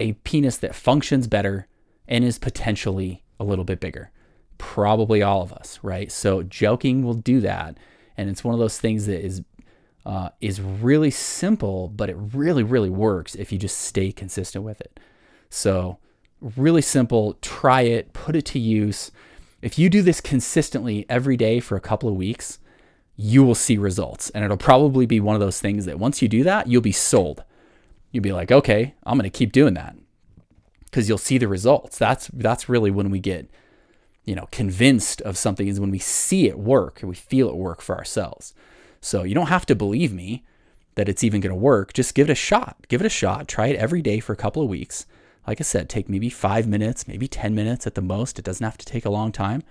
a 0.00 0.12
penis 0.12 0.56
that 0.56 0.74
functions 0.74 1.26
better 1.26 1.68
and 2.08 2.24
is 2.24 2.38
potentially 2.38 3.22
a 3.38 3.44
little 3.44 3.64
bit 3.64 3.80
bigger? 3.80 4.12
Probably 4.58 5.22
all 5.22 5.42
of 5.42 5.52
us, 5.52 5.78
right? 5.82 6.10
So 6.10 6.42
joking 6.42 7.02
will 7.02 7.14
do 7.14 7.40
that, 7.40 7.78
and 8.16 8.30
it's 8.30 8.44
one 8.44 8.54
of 8.54 8.60
those 8.60 8.78
things 8.78 9.06
that 9.06 9.24
is 9.24 9.42
uh, 10.04 10.30
is 10.40 10.60
really 10.60 11.10
simple, 11.10 11.88
but 11.88 12.08
it 12.08 12.16
really 12.16 12.62
really 12.62 12.90
works 12.90 13.34
if 13.34 13.50
you 13.52 13.58
just 13.58 13.78
stay 13.78 14.12
consistent 14.12 14.64
with 14.64 14.80
it. 14.80 15.00
So 15.50 15.98
really 16.40 16.82
simple. 16.82 17.34
Try 17.40 17.82
it, 17.82 18.12
put 18.12 18.36
it 18.36 18.44
to 18.46 18.58
use. 18.58 19.10
If 19.62 19.78
you 19.78 19.88
do 19.88 20.02
this 20.02 20.20
consistently 20.20 21.06
every 21.08 21.36
day 21.36 21.60
for 21.60 21.76
a 21.76 21.80
couple 21.80 22.08
of 22.08 22.14
weeks, 22.14 22.58
you 23.16 23.42
will 23.42 23.54
see 23.54 23.78
results, 23.78 24.30
and 24.30 24.44
it'll 24.44 24.56
probably 24.56 25.06
be 25.06 25.20
one 25.20 25.34
of 25.34 25.40
those 25.40 25.60
things 25.60 25.86
that 25.86 25.98
once 25.98 26.20
you 26.20 26.28
do 26.28 26.44
that, 26.44 26.66
you'll 26.66 26.82
be 26.82 26.92
sold. 26.92 27.42
You'll 28.12 28.22
be 28.22 28.32
like, 28.32 28.52
okay, 28.52 28.94
I'm 29.04 29.18
going 29.18 29.30
to 29.30 29.36
keep 29.36 29.52
doing 29.52 29.74
that 29.74 29.96
because 30.84 31.08
you'll 31.08 31.18
see 31.18 31.38
the 31.38 31.48
results. 31.48 31.98
That's 31.98 32.28
that's 32.32 32.68
really 32.68 32.90
when 32.90 33.10
we 33.10 33.18
get 33.18 33.50
you 34.26 34.34
know, 34.34 34.48
convinced 34.50 35.22
of 35.22 35.38
something 35.38 35.68
is 35.68 35.80
when 35.80 35.90
we 35.90 35.98
see 35.98 36.48
it 36.48 36.58
work 36.58 37.00
and 37.00 37.08
we 37.08 37.14
feel 37.14 37.48
it 37.48 37.56
work 37.56 37.80
for 37.80 37.96
ourselves. 37.96 38.52
So 39.00 39.22
you 39.22 39.34
don't 39.34 39.46
have 39.46 39.66
to 39.66 39.74
believe 39.74 40.12
me 40.12 40.44
that 40.96 41.08
it's 41.08 41.22
even 41.22 41.40
going 41.40 41.54
to 41.54 41.60
work. 41.60 41.92
Just 41.92 42.14
give 42.14 42.28
it 42.28 42.32
a 42.32 42.36
shot. 42.36 42.76
Give 42.88 43.00
it 43.00 43.06
a 43.06 43.10
shot. 43.10 43.46
Try 43.46 43.68
it 43.68 43.76
every 43.76 44.02
day 44.02 44.18
for 44.18 44.32
a 44.32 44.36
couple 44.36 44.62
of 44.62 44.68
weeks. 44.68 45.06
Like 45.46 45.60
I 45.60 45.64
said, 45.64 45.88
take 45.88 46.08
maybe 46.08 46.28
five 46.28 46.66
minutes, 46.66 47.06
maybe 47.06 47.28
10 47.28 47.54
minutes 47.54 47.86
at 47.86 47.94
the 47.94 48.02
most. 48.02 48.38
It 48.38 48.44
doesn't 48.44 48.64
have 48.64 48.78
to 48.78 48.86
take 48.86 49.04
a 49.04 49.10
long 49.10 49.30
time. 49.30 49.62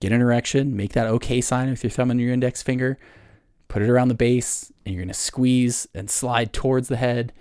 Get 0.00 0.12
an 0.12 0.22
erection, 0.22 0.74
make 0.74 0.92
that 0.94 1.06
OK 1.06 1.40
sign 1.42 1.68
with 1.68 1.84
your 1.84 1.90
thumb 1.90 2.10
and 2.10 2.20
your 2.20 2.32
index 2.32 2.62
finger, 2.62 2.98
put 3.68 3.82
it 3.82 3.90
around 3.90 4.08
the 4.08 4.14
base, 4.14 4.72
and 4.84 4.94
you're 4.94 5.02
going 5.02 5.08
to 5.08 5.14
squeeze 5.14 5.86
and 5.94 6.10
slide 6.10 6.52
towards 6.52 6.88
the 6.88 6.96
head 6.96 7.32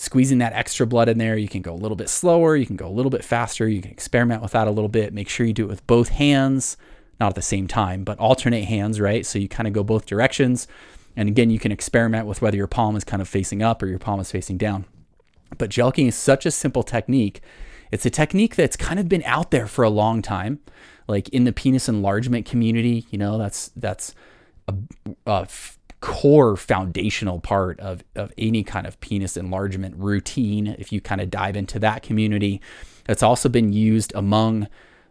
squeezing 0.00 0.38
that 0.38 0.54
extra 0.54 0.86
blood 0.86 1.10
in 1.10 1.18
there. 1.18 1.36
You 1.36 1.46
can 1.46 1.60
go 1.60 1.74
a 1.74 1.76
little 1.76 1.94
bit 1.94 2.08
slower, 2.08 2.56
you 2.56 2.64
can 2.64 2.76
go 2.76 2.86
a 2.86 2.88
little 2.88 3.10
bit 3.10 3.22
faster, 3.22 3.68
you 3.68 3.82
can 3.82 3.90
experiment 3.90 4.40
with 4.40 4.52
that 4.52 4.66
a 4.66 4.70
little 4.70 4.88
bit. 4.88 5.12
Make 5.12 5.28
sure 5.28 5.44
you 5.44 5.52
do 5.52 5.64
it 5.64 5.68
with 5.68 5.86
both 5.86 6.08
hands, 6.08 6.78
not 7.20 7.28
at 7.28 7.34
the 7.34 7.42
same 7.42 7.68
time, 7.68 8.02
but 8.02 8.18
alternate 8.18 8.64
hands, 8.64 8.98
right? 8.98 9.26
So 9.26 9.38
you 9.38 9.46
kind 9.46 9.66
of 9.66 9.74
go 9.74 9.84
both 9.84 10.06
directions. 10.06 10.66
And 11.16 11.28
again, 11.28 11.50
you 11.50 11.58
can 11.58 11.70
experiment 11.70 12.26
with 12.26 12.40
whether 12.40 12.56
your 12.56 12.66
palm 12.66 12.96
is 12.96 13.04
kind 13.04 13.20
of 13.20 13.28
facing 13.28 13.62
up 13.62 13.82
or 13.82 13.88
your 13.88 13.98
palm 13.98 14.20
is 14.20 14.32
facing 14.32 14.56
down. 14.56 14.86
But 15.58 15.68
jelqing 15.68 16.08
is 16.08 16.14
such 16.14 16.46
a 16.46 16.50
simple 16.50 16.82
technique. 16.82 17.42
It's 17.92 18.06
a 18.06 18.10
technique 18.10 18.56
that's 18.56 18.78
kind 18.78 18.98
of 18.98 19.06
been 19.06 19.24
out 19.24 19.50
there 19.50 19.66
for 19.66 19.84
a 19.84 19.90
long 19.90 20.22
time, 20.22 20.60
like 21.08 21.28
in 21.28 21.44
the 21.44 21.52
penis 21.52 21.90
enlargement 21.90 22.46
community. 22.46 23.06
You 23.10 23.18
know, 23.18 23.36
that's 23.36 23.68
that's 23.76 24.14
a, 24.66 25.46
core 26.00 26.56
foundational 26.56 27.40
part 27.40 27.78
of, 27.80 28.02
of 28.14 28.32
any 28.38 28.62
kind 28.62 28.86
of 28.86 28.98
penis 29.00 29.36
enlargement 29.36 29.94
routine. 29.96 30.66
If 30.78 30.92
you 30.92 31.00
kind 31.00 31.20
of 31.20 31.30
dive 31.30 31.56
into 31.56 31.78
that 31.80 32.02
community, 32.02 32.60
it's 33.08 33.22
also 33.22 33.48
been 33.48 33.72
used 33.72 34.12
among, 34.14 34.68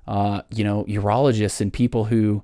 uh, 0.07 0.41
you 0.49 0.63
know, 0.63 0.85
urologists 0.85 1.61
and 1.61 1.71
people 1.71 2.05
who 2.05 2.43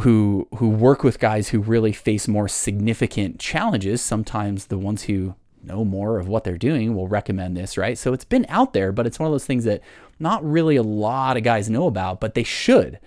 who 0.00 0.48
who 0.56 0.70
work 0.70 1.04
with 1.04 1.18
guys 1.18 1.50
who 1.50 1.60
really 1.60 1.92
face 1.92 2.26
more 2.26 2.48
significant 2.48 3.38
challenges. 3.38 4.00
Sometimes 4.00 4.66
the 4.66 4.78
ones 4.78 5.02
who 5.02 5.34
know 5.62 5.84
more 5.84 6.18
of 6.18 6.28
what 6.28 6.44
they're 6.44 6.56
doing 6.58 6.94
will 6.94 7.08
recommend 7.08 7.56
this, 7.56 7.76
right? 7.76 7.98
So 7.98 8.12
it's 8.12 8.24
been 8.24 8.46
out 8.48 8.72
there, 8.72 8.90
but 8.90 9.06
it's 9.06 9.18
one 9.18 9.26
of 9.26 9.32
those 9.32 9.46
things 9.46 9.64
that 9.64 9.82
not 10.18 10.44
really 10.44 10.76
a 10.76 10.82
lot 10.82 11.36
of 11.36 11.42
guys 11.42 11.68
know 11.68 11.86
about, 11.86 12.20
but 12.20 12.34
they 12.34 12.42
should. 12.42 12.98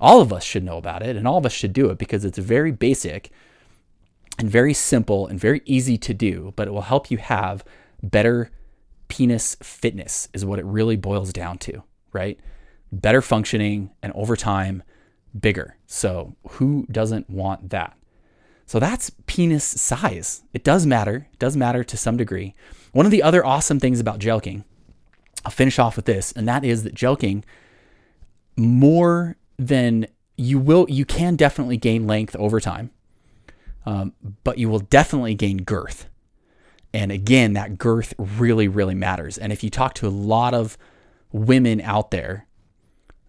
All 0.00 0.20
of 0.20 0.32
us 0.32 0.42
should 0.42 0.64
know 0.64 0.78
about 0.78 1.02
it, 1.02 1.14
and 1.14 1.28
all 1.28 1.38
of 1.38 1.46
us 1.46 1.52
should 1.52 1.72
do 1.72 1.88
it 1.90 1.98
because 1.98 2.24
it's 2.24 2.38
very 2.38 2.72
basic 2.72 3.30
and 4.38 4.50
very 4.50 4.74
simple 4.74 5.26
and 5.26 5.38
very 5.38 5.62
easy 5.64 5.98
to 5.98 6.14
do, 6.14 6.52
but 6.56 6.68
it 6.68 6.72
will 6.72 6.82
help 6.82 7.10
you 7.10 7.18
have 7.18 7.64
better 8.02 8.50
penis 9.08 9.56
fitness, 9.62 10.28
is 10.32 10.44
what 10.44 10.58
it 10.58 10.64
really 10.64 10.96
boils 10.96 11.32
down 11.32 11.58
to, 11.58 11.82
right? 12.12 12.40
Better 12.90 13.22
functioning 13.22 13.90
and 14.02 14.12
over 14.14 14.36
time, 14.36 14.82
bigger. 15.38 15.76
So, 15.86 16.34
who 16.48 16.86
doesn't 16.90 17.28
want 17.28 17.70
that? 17.70 17.96
So, 18.66 18.78
that's 18.78 19.10
penis 19.26 19.64
size. 19.64 20.42
It 20.54 20.64
does 20.64 20.86
matter. 20.86 21.28
It 21.32 21.38
does 21.38 21.56
matter 21.56 21.84
to 21.84 21.96
some 21.96 22.16
degree. 22.16 22.54
One 22.92 23.06
of 23.06 23.12
the 23.12 23.22
other 23.22 23.44
awesome 23.44 23.80
things 23.80 24.00
about 24.00 24.18
jelqing, 24.18 24.64
I'll 25.44 25.52
finish 25.52 25.78
off 25.78 25.96
with 25.96 26.06
this, 26.06 26.32
and 26.32 26.48
that 26.48 26.64
is 26.64 26.82
that 26.84 26.94
jelqing, 26.94 27.44
more 28.56 29.36
than 29.58 30.06
you 30.36 30.58
will, 30.58 30.86
you 30.88 31.04
can 31.04 31.36
definitely 31.36 31.76
gain 31.76 32.06
length 32.06 32.34
over 32.36 32.60
time 32.60 32.90
um, 33.84 34.12
but 34.44 34.58
you 34.58 34.68
will 34.68 34.80
definitely 34.80 35.34
gain 35.34 35.58
girth. 35.58 36.08
And 36.94 37.10
again, 37.10 37.54
that 37.54 37.78
girth 37.78 38.12
really, 38.18 38.68
really 38.68 38.94
matters. 38.94 39.38
And 39.38 39.52
if 39.52 39.64
you 39.64 39.70
talk 39.70 39.94
to 39.94 40.06
a 40.06 40.10
lot 40.10 40.54
of 40.54 40.76
women 41.32 41.80
out 41.80 42.10
there, 42.10 42.46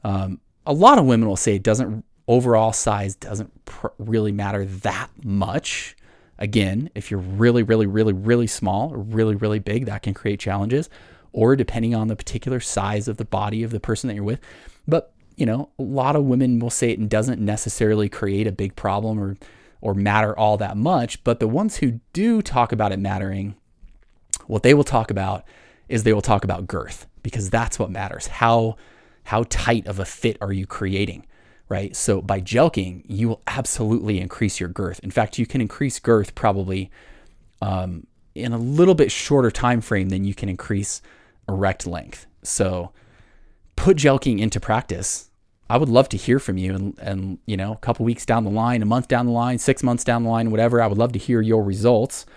um, 0.03 0.41
a 0.65 0.73
lot 0.73 0.97
of 0.97 1.05
women 1.05 1.27
will 1.27 1.37
say 1.37 1.55
it 1.55 1.63
doesn't 1.63 2.03
overall 2.27 2.73
size 2.73 3.15
doesn't 3.15 3.65
pr- 3.65 3.87
really 3.97 4.31
matter 4.31 4.65
that 4.65 5.09
much. 5.23 5.95
Again, 6.39 6.89
if 6.95 7.09
you're 7.09 7.19
really, 7.19 7.63
really, 7.63 7.85
really, 7.85 8.13
really 8.13 8.47
small 8.47 8.93
or 8.93 8.97
really, 8.97 9.35
really 9.35 9.59
big, 9.59 9.85
that 9.85 10.01
can 10.01 10.13
create 10.13 10.39
challenges. 10.39 10.89
Or 11.31 11.55
depending 11.55 11.95
on 11.95 12.09
the 12.09 12.15
particular 12.15 12.59
size 12.59 13.07
of 13.07 13.17
the 13.17 13.25
body 13.25 13.63
of 13.63 13.71
the 13.71 13.79
person 13.79 14.07
that 14.07 14.15
you're 14.15 14.23
with. 14.23 14.41
But, 14.87 15.13
you 15.35 15.45
know, 15.45 15.69
a 15.79 15.83
lot 15.83 16.15
of 16.15 16.25
women 16.25 16.59
will 16.59 16.69
say 16.69 16.91
it 16.91 17.09
doesn't 17.09 17.41
necessarily 17.41 18.09
create 18.09 18.45
a 18.45 18.51
big 18.51 18.75
problem 18.75 19.19
or 19.19 19.37
or 19.83 19.93
matter 19.93 20.35
all 20.39 20.55
that 20.55 20.77
much. 20.77 21.21
But 21.25 21.41
the 21.41 21.47
ones 21.47 21.77
who 21.77 21.99
do 22.13 22.41
talk 22.41 22.71
about 22.71 22.93
it 22.93 22.99
mattering, 22.99 23.55
what 24.47 24.63
they 24.63 24.73
will 24.73 24.85
talk 24.85 25.11
about 25.11 25.43
is 25.89 26.03
they 26.03 26.13
will 26.13 26.21
talk 26.21 26.45
about 26.45 26.67
girth 26.67 27.05
because 27.21 27.49
that's 27.49 27.77
what 27.77 27.91
matters. 27.91 28.27
How 28.27 28.77
how 29.25 29.43
tight 29.49 29.85
of 29.85 29.99
a 29.99 30.05
fit 30.05 30.37
are 30.39 30.53
you 30.53 30.65
creating? 30.65 31.27
Right. 31.67 31.95
So 31.97 32.21
by 32.21 32.39
jelqing, 32.39 33.03
you 33.09 33.27
will 33.27 33.41
absolutely 33.45 34.21
increase 34.21 34.57
your 34.57 34.69
girth. 34.69 34.99
In 34.99 35.11
fact, 35.11 35.37
you 35.37 35.45
can 35.45 35.59
increase 35.59 35.99
girth 35.99 36.33
probably 36.33 36.89
um, 37.61 38.07
in 38.35 38.53
a 38.53 38.57
little 38.57 38.95
bit 38.95 39.11
shorter 39.11 39.51
time 39.51 39.81
frame 39.81 40.09
than 40.09 40.23
you 40.23 40.33
can 40.33 40.47
increase 40.47 41.01
erect 41.49 41.85
length. 41.85 42.25
So 42.41 42.91
put 43.75 43.97
jelqing 43.97 44.39
into 44.39 44.61
practice 44.61 45.29
I 45.73 45.77
would 45.77 45.89
love 45.89 46.07
to 46.09 46.17
hear 46.17 46.37
from 46.37 46.59
you 46.59 46.75
and, 46.75 46.99
and 46.99 47.39
you 47.47 47.57
know, 47.57 47.73
a 47.73 47.77
couple 47.77 48.05
weeks 48.05 48.27
down 48.27 48.43
the 48.43 48.51
line, 48.51 48.83
a 48.83 48.85
month 48.85 49.07
down 49.07 49.25
the 49.25 49.31
line, 49.31 49.57
six 49.57 49.81
months 49.81 50.03
down 50.03 50.21
the 50.21 50.29
line, 50.29 50.51
whatever. 50.51 50.79
I 50.79 50.85
would 50.85 50.99
love 50.99 51.13
to 51.13 51.19
hear 51.19 51.41
your 51.41 51.63
results. 51.63 52.27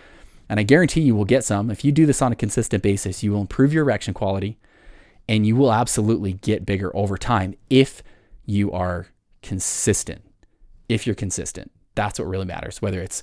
And 0.49 0.59
I 0.59 0.63
guarantee 0.63 1.03
you 1.03 1.15
will 1.15 1.27
get 1.27 1.45
some. 1.45 1.71
If 1.71 1.85
you 1.85 1.93
do 1.93 2.07
this 2.07 2.23
on 2.23 2.33
a 2.33 2.35
consistent 2.35 2.83
basis, 2.83 3.23
you 3.23 3.33
will 3.33 3.43
improve 3.43 3.75
your 3.75 3.83
erection 3.83 4.15
quality 4.15 4.57
and 5.29 5.47
you 5.47 5.55
will 5.55 5.71
absolutely 5.71 6.33
get 6.33 6.65
bigger 6.65 6.97
over 6.97 7.19
time 7.19 7.55
if 7.69 8.03
you 8.47 8.73
are 8.73 9.09
consistent. 9.43 10.23
If 10.89 11.07
you're 11.07 11.15
consistent, 11.15 11.71
that's 11.95 12.19
what 12.19 12.29
really 12.29 12.47
matters. 12.47 12.81
Whether 12.81 13.03
it's, 13.03 13.23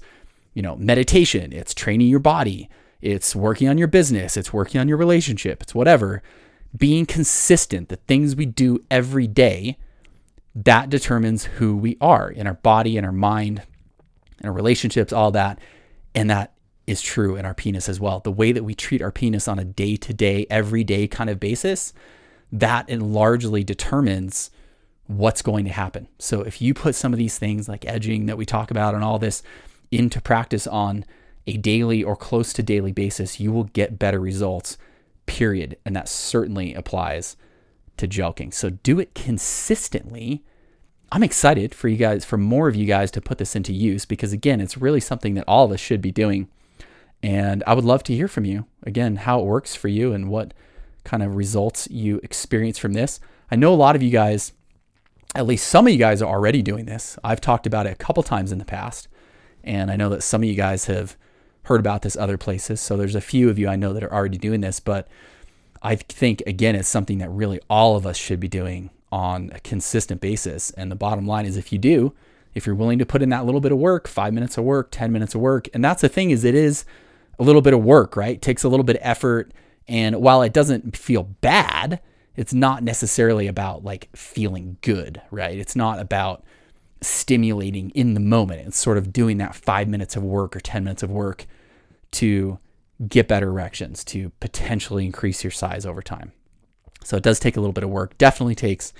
you 0.54 0.62
know, 0.62 0.76
meditation, 0.76 1.52
it's 1.52 1.74
training 1.74 2.10
your 2.10 2.20
body, 2.20 2.70
it's 3.02 3.36
working 3.36 3.68
on 3.68 3.80
your 3.80 3.88
business, 3.88 4.38
it's 4.38 4.54
working 4.54 4.80
on 4.80 4.88
your 4.88 4.98
relationship, 4.98 5.64
it's 5.64 5.74
whatever. 5.74 6.22
Being 6.78 7.08
consistent, 7.08 7.90
the 7.90 7.96
things 7.96 8.36
we 8.36 8.46
do 8.46 8.86
every 8.92 9.26
day 9.26 9.80
that 10.56 10.90
determines 10.90 11.46
who 11.46 11.76
we 11.76 11.98
are 12.00 12.30
in 12.30 12.48
our 12.48 12.54
body, 12.54 12.98
in 12.98 13.06
our 13.06 13.12
mind, 13.12 13.64
in 14.42 14.48
our 14.48 14.54
relationships, 14.54 15.12
all 15.12 15.32
that. 15.32 15.60
And 16.14 16.30
that 16.30 16.54
is 16.86 17.02
true 17.02 17.36
in 17.36 17.46
our 17.46 17.54
penis 17.54 17.90
as 17.90 18.00
well. 18.00 18.20
The 18.20 18.32
way 18.32 18.52
that 18.52 18.64
we 18.64 18.76
treat 18.76 19.02
our 19.02 19.12
penis 19.12 19.48
on 19.48 19.58
a 19.58 19.64
day 19.64 19.96
to 19.98 20.14
day, 20.14 20.46
everyday 20.50 21.08
kind 21.08 21.30
of 21.30 21.40
basis, 21.40 21.94
that 22.52 22.90
largely 22.90 23.64
determines 23.64 24.52
what's 25.08 25.42
going 25.42 25.66
to 25.66 25.72
happen. 25.72 26.08
So 26.20 26.42
if 26.42 26.62
you 26.62 26.74
put 26.74 26.96
some 26.96 27.14
of 27.14 27.20
these 27.20 27.40
things 27.40 27.68
like 27.68 27.86
edging 27.86 28.28
that 28.28 28.38
we 28.38 28.46
talk 28.46 28.70
about 28.70 28.96
and 28.96 29.04
all 29.04 29.20
this 29.20 29.42
into 29.92 30.22
practice 30.22 30.68
on 30.68 31.06
a 31.48 31.58
daily 31.58 32.04
or 32.04 32.16
close 32.16 32.54
to 32.54 32.64
daily 32.64 32.92
basis, 32.92 33.40
you 33.40 33.52
will 33.52 33.66
get 33.66 34.00
better 34.00 34.20
results, 34.20 34.78
period. 35.26 35.78
And 35.86 35.96
that 35.96 36.08
certainly 36.08 36.74
applies 36.74 37.36
to 37.98 38.08
jelqing. 38.08 38.54
So 38.54 38.70
do 38.70 39.00
it 39.00 39.14
consistently. 39.14 40.44
I'm 41.12 41.24
excited 41.24 41.76
for 41.76 41.88
you 41.88 41.98
guys, 41.98 42.26
for 42.26 42.38
more 42.38 42.68
of 42.68 42.76
you 42.76 42.86
guys 42.86 43.12
to 43.12 43.22
put 43.22 43.38
this 43.38 43.56
into 43.56 43.72
use 43.72 44.06
because, 44.06 44.34
again, 44.34 44.60
it's 44.60 44.78
really 44.78 45.00
something 45.00 45.36
that 45.36 45.46
all 45.48 45.66
of 45.66 45.72
us 45.72 45.80
should 45.80 46.02
be 46.02 46.12
doing. 46.12 46.48
And 47.22 47.64
I 47.68 47.74
would 47.74 47.86
love 47.86 48.04
to 48.04 48.16
hear 48.16 48.28
from 48.28 48.46
you 48.46 48.66
again, 48.84 49.18
how 49.18 49.40
it 49.40 49.46
works 49.46 49.76
for 49.76 49.88
you 49.88 50.14
and 50.14 50.30
what 50.30 50.54
kind 51.04 51.24
of 51.24 51.36
results 51.36 51.88
you 51.90 52.20
experience 52.24 52.78
from 52.78 52.94
this. 52.94 53.20
I 53.52 53.56
know 53.56 53.74
a 53.74 53.76
lot 53.76 53.96
of 53.96 54.02
you 54.02 54.10
guys, 54.10 54.54
at 55.36 55.46
least 55.46 55.68
some 55.68 55.86
of 55.86 55.94
you 55.94 56.00
guys, 56.00 56.22
are 56.22 56.34
already 56.34 56.62
doing 56.62 56.86
this. 56.86 57.18
I've 57.24 57.42
talked 57.42 57.68
about 57.68 57.86
it 57.86 57.94
a 57.94 58.04
couple 58.04 58.24
times 58.24 58.52
in 58.52 58.58
the 58.58 58.66
past. 58.66 59.08
And 59.64 59.92
I 59.92 59.96
know 59.96 60.10
that 60.10 60.24
some 60.24 60.42
of 60.44 60.50
you 60.50 60.56
guys 60.56 60.86
have 60.86 61.16
heard 61.64 61.80
about 61.80 62.02
this 62.02 62.18
other 62.18 62.38
places. 62.38 62.82
So 62.82 62.98
there's 62.98 63.16
a 63.16 63.22
few 63.22 63.50
of 63.50 63.58
you 63.58 63.70
I 63.70 63.76
know 63.76 63.94
that 63.94 64.04
are 64.04 64.14
already 64.14 64.38
doing 64.38 64.62
this. 64.62 64.80
But 64.80 65.08
I 65.84 65.96
think, 65.96 66.42
again, 66.48 66.76
it's 66.76 66.88
something 66.88 67.18
that 67.18 67.30
really 67.30 67.60
all 67.70 67.96
of 67.96 68.06
us 68.06 68.18
should 68.18 68.40
be 68.40 68.48
doing 68.48 68.90
on 69.12 69.52
a 69.54 69.60
consistent 69.60 70.22
basis. 70.22 70.72
And 70.72 70.92
the 70.92 70.96
bottom 70.96 71.28
line 71.28 71.46
is 71.46 71.58
if 71.58 71.72
you 71.72 71.78
do, 71.78 72.14
if 72.56 72.66
you're 72.66 72.76
willing 72.76 73.00
to 73.00 73.06
put 73.06 73.22
in 73.22 73.30
that 73.30 73.46
little 73.46 73.62
bit 73.62 73.72
of 73.72 73.78
work, 73.78 74.08
five 74.08 74.34
minutes 74.34 74.58
of 74.58 74.64
work, 74.64 74.90
10 74.92 75.12
minutes 75.12 75.36
of 75.36 75.42
work, 75.42 75.68
and 75.74 75.84
that's 75.84 76.02
the 76.02 76.10
thing 76.10 76.32
is 76.32 76.44
it 76.44 76.56
is 76.56 76.86
a 77.38 77.44
little 77.44 77.62
bit 77.62 77.74
of 77.74 77.84
work, 77.84 78.16
right? 78.16 78.36
It 78.36 78.42
takes 78.42 78.64
a 78.64 78.70
little 78.70 78.84
bit 78.84 78.96
of 78.96 79.02
effort. 79.04 79.52
And 79.88 80.22
while 80.22 80.42
it 80.42 80.54
doesn't 80.54 80.96
feel 80.96 81.24
bad, 81.24 82.00
it's 82.36 82.54
not 82.54 82.84
necessarily 82.84 83.48
about 83.48 83.84
like 83.84 84.10
feeling 84.16 84.78
good, 84.82 85.22
right? 85.30 85.58
It's 85.58 85.76
not 85.76 86.00
about 86.00 86.44
stimulating 87.02 87.90
in 87.92 88.14
the 88.14 88.20
moment. 88.20 88.68
It's 88.68 88.78
sort 88.78 88.98
of 88.98 89.12
doing 89.12 89.38
that 89.40 89.56
five 89.56 89.88
minutes 89.88 90.16
of 90.16 90.24
work 90.24 90.56
or 90.56 90.60
10 90.60 90.84
minutes 90.84 91.04
of 91.04 91.12
work 91.12 91.46
to 92.12 92.60
get 93.08 93.28
better 93.28 93.50
erections 93.50 94.04
to 94.06 94.30
potentially 94.40 95.06
increase 95.06 95.44
your 95.44 95.52
size 95.52 95.86
over 95.86 96.02
time. 96.02 96.32
So 97.04 97.18
it 97.18 97.24
does 97.24 97.40
take 97.40 97.58
a 97.58 97.60
little 97.60 97.74
bit 97.74 97.84
of 97.84 97.90
work. 97.90 98.18
Definitely 98.18 98.56
takes 98.56 98.94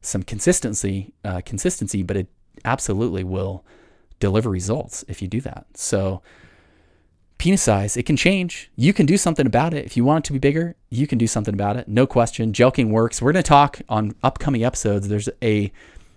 some 0.00 0.22
consistency, 0.22 1.12
uh, 1.24 1.40
consistency, 1.44 2.02
but 2.02 2.16
it 2.16 2.28
absolutely 2.64 3.24
will 3.24 3.64
deliver 4.20 4.50
results 4.50 5.04
if 5.08 5.20
you 5.22 5.28
do 5.28 5.40
that. 5.40 5.66
So 5.74 6.22
penis 7.38 7.62
size, 7.62 7.96
it 7.96 8.04
can 8.04 8.16
change. 8.16 8.70
You 8.76 8.92
can 8.92 9.06
do 9.06 9.16
something 9.16 9.46
about 9.46 9.74
it. 9.74 9.84
If 9.84 9.96
you 9.96 10.04
want 10.04 10.24
it 10.24 10.28
to 10.28 10.32
be 10.32 10.38
bigger, 10.38 10.76
you 10.90 11.06
can 11.06 11.18
do 11.18 11.26
something 11.26 11.54
about 11.54 11.76
it. 11.76 11.88
No 11.88 12.06
question. 12.06 12.52
Jelqing 12.52 12.90
works. 12.90 13.22
We're 13.22 13.32
going 13.32 13.42
to 13.42 13.48
talk 13.48 13.80
on 13.88 14.14
upcoming 14.22 14.64
episodes. 14.64 15.08
There's 15.08 15.28
a 15.42 15.72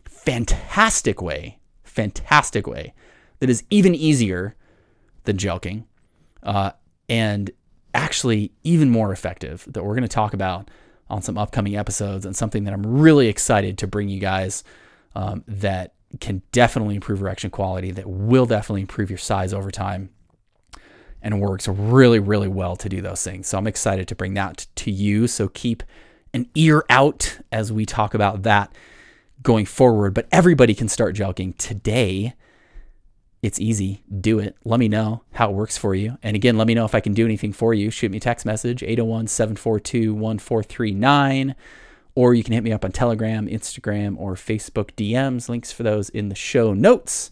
fantastic 0.05 1.21
way, 1.21 1.59
fantastic 1.83 2.67
way 2.67 2.93
that 3.39 3.49
is 3.49 3.63
even 3.69 3.95
easier 3.95 4.55
than 5.23 5.37
jelqing. 5.37 5.85
Uh, 6.43 6.71
and 7.11 7.51
actually 7.93 8.53
even 8.63 8.89
more 8.89 9.11
effective 9.11 9.65
that 9.67 9.83
we're 9.83 9.93
going 9.93 10.01
to 10.01 10.07
talk 10.07 10.33
about 10.33 10.71
on 11.09 11.21
some 11.21 11.37
upcoming 11.37 11.75
episodes 11.75 12.25
and 12.25 12.33
something 12.33 12.63
that 12.63 12.73
I'm 12.73 12.85
really 12.85 13.27
excited 13.27 13.77
to 13.79 13.87
bring 13.87 14.07
you 14.07 14.21
guys 14.21 14.63
um, 15.13 15.43
that 15.45 15.93
can 16.21 16.41
definitely 16.53 16.95
improve 16.95 17.21
erection 17.21 17.49
quality, 17.49 17.91
that 17.91 18.07
will 18.07 18.45
definitely 18.45 18.79
improve 18.79 19.09
your 19.09 19.17
size 19.17 19.53
over 19.53 19.71
time 19.71 20.09
and 21.21 21.41
works 21.41 21.67
really, 21.67 22.19
really 22.19 22.47
well 22.47 22.77
to 22.77 22.87
do 22.87 23.01
those 23.01 23.21
things. 23.21 23.49
So 23.49 23.57
I'm 23.57 23.67
excited 23.67 24.07
to 24.07 24.15
bring 24.15 24.33
that 24.35 24.67
to 24.75 24.89
you. 24.89 25.27
So 25.27 25.49
keep 25.49 25.83
an 26.33 26.47
ear 26.55 26.85
out 26.89 27.39
as 27.51 27.73
we 27.73 27.85
talk 27.85 28.13
about 28.13 28.43
that 28.43 28.73
going 29.43 29.65
forward. 29.65 30.13
But 30.13 30.29
everybody 30.31 30.73
can 30.73 30.87
start 30.87 31.13
jelqing 31.13 31.57
today 31.57 32.35
It's 33.41 33.59
easy. 33.59 34.03
Do 34.19 34.37
it. 34.39 34.55
Let 34.63 34.79
me 34.79 34.87
know 34.87 35.23
how 35.31 35.49
it 35.49 35.55
works 35.55 35.77
for 35.77 35.95
you. 35.95 36.17
And 36.21 36.35
again, 36.35 36.57
let 36.57 36.67
me 36.67 36.75
know 36.75 36.85
if 36.85 36.93
I 36.93 36.99
can 36.99 37.13
do 37.13 37.25
anything 37.25 37.53
for 37.53 37.73
you. 37.73 37.89
Shoot 37.89 38.11
me 38.11 38.17
a 38.17 38.21
text 38.21 38.45
message 38.45 38.83
801 38.83 39.27
742 39.27 40.13
1439 40.13 41.55
or 42.15 42.33
you 42.33 42.43
can 42.43 42.53
hit 42.53 42.63
me 42.63 42.71
up 42.71 42.83
on 42.83 42.91
Telegram, 42.91 43.47
Instagram, 43.47 44.17
or 44.17 44.35
Facebook 44.35 44.91
DMs. 44.95 45.49
Links 45.49 45.71
for 45.71 45.83
those 45.83 46.09
in 46.09 46.29
the 46.29 46.35
show 46.35 46.73
notes. 46.73 47.31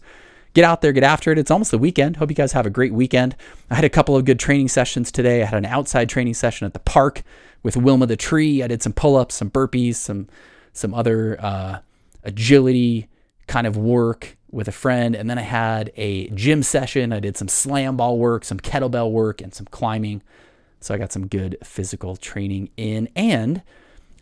Get 0.54 0.64
out 0.64 0.80
there, 0.80 0.92
get 0.92 1.04
after 1.04 1.30
it. 1.30 1.38
It's 1.38 1.50
almost 1.50 1.70
the 1.70 1.78
weekend. 1.78 2.16
Hope 2.16 2.30
you 2.30 2.34
guys 2.34 2.52
have 2.52 2.66
a 2.66 2.70
great 2.70 2.92
weekend. 2.92 3.36
I 3.70 3.76
had 3.76 3.84
a 3.84 3.90
couple 3.90 4.16
of 4.16 4.24
good 4.24 4.40
training 4.40 4.68
sessions 4.68 5.12
today. 5.12 5.42
I 5.42 5.44
had 5.44 5.58
an 5.58 5.66
outside 5.66 6.08
training 6.08 6.34
session 6.34 6.66
at 6.66 6.72
the 6.72 6.80
park 6.80 7.22
with 7.62 7.76
Wilma 7.76 8.06
the 8.06 8.16
tree. 8.16 8.62
I 8.62 8.66
did 8.66 8.82
some 8.82 8.92
pull 8.92 9.16
ups, 9.16 9.36
some 9.36 9.50
burpees, 9.50 9.96
some 9.96 10.28
some 10.72 10.94
other 10.94 11.36
uh, 11.40 11.80
agility 12.24 13.08
kind 13.46 13.66
of 13.66 13.76
work 13.76 14.36
with 14.52 14.68
a 14.68 14.72
friend. 14.72 15.14
And 15.14 15.28
then 15.28 15.38
I 15.38 15.42
had 15.42 15.92
a 15.96 16.28
gym 16.30 16.62
session. 16.62 17.12
I 17.12 17.20
did 17.20 17.36
some 17.36 17.48
slam 17.48 17.96
ball 17.96 18.18
work, 18.18 18.44
some 18.44 18.60
kettlebell 18.60 19.10
work, 19.10 19.40
and 19.40 19.54
some 19.54 19.66
climbing. 19.66 20.22
So 20.80 20.94
I 20.94 20.98
got 20.98 21.12
some 21.12 21.26
good 21.26 21.56
physical 21.62 22.16
training 22.16 22.70
in. 22.76 23.08
And 23.14 23.62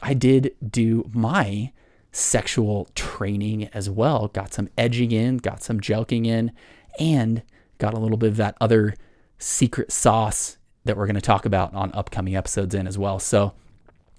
I 0.02 0.14
did 0.14 0.54
do 0.66 1.08
my 1.12 1.72
sexual 2.12 2.88
training 2.94 3.68
as 3.72 3.88
well. 3.88 4.28
Got 4.28 4.54
some 4.54 4.68
edging 4.76 5.12
in, 5.12 5.38
got 5.38 5.62
some 5.62 5.80
jelqing 5.80 6.26
in, 6.26 6.52
and 6.98 7.42
got 7.78 7.94
a 7.94 7.98
little 7.98 8.16
bit 8.16 8.30
of 8.30 8.36
that 8.36 8.56
other 8.60 8.94
secret 9.38 9.92
sauce 9.92 10.56
that 10.84 10.96
we're 10.96 11.06
going 11.06 11.14
to 11.14 11.20
talk 11.20 11.44
about 11.44 11.74
on 11.74 11.92
upcoming 11.94 12.34
episodes 12.34 12.74
in 12.74 12.86
as 12.86 12.98
well. 12.98 13.18
So, 13.18 13.52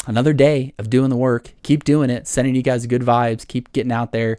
another 0.08 0.34
day 0.34 0.74
of 0.78 0.89
doing 0.89 1.10
the 1.10 1.17
work. 1.17 1.54
Keep 1.63 1.84
doing 1.84 2.10
it, 2.10 2.28
sending 2.28 2.56
you 2.56 2.62
guys 2.62 2.86
good 2.86 3.02
vibes, 3.02 3.48
keep 3.48 3.72
getting 3.74 3.91
out 3.91 4.12
there, 4.12 4.38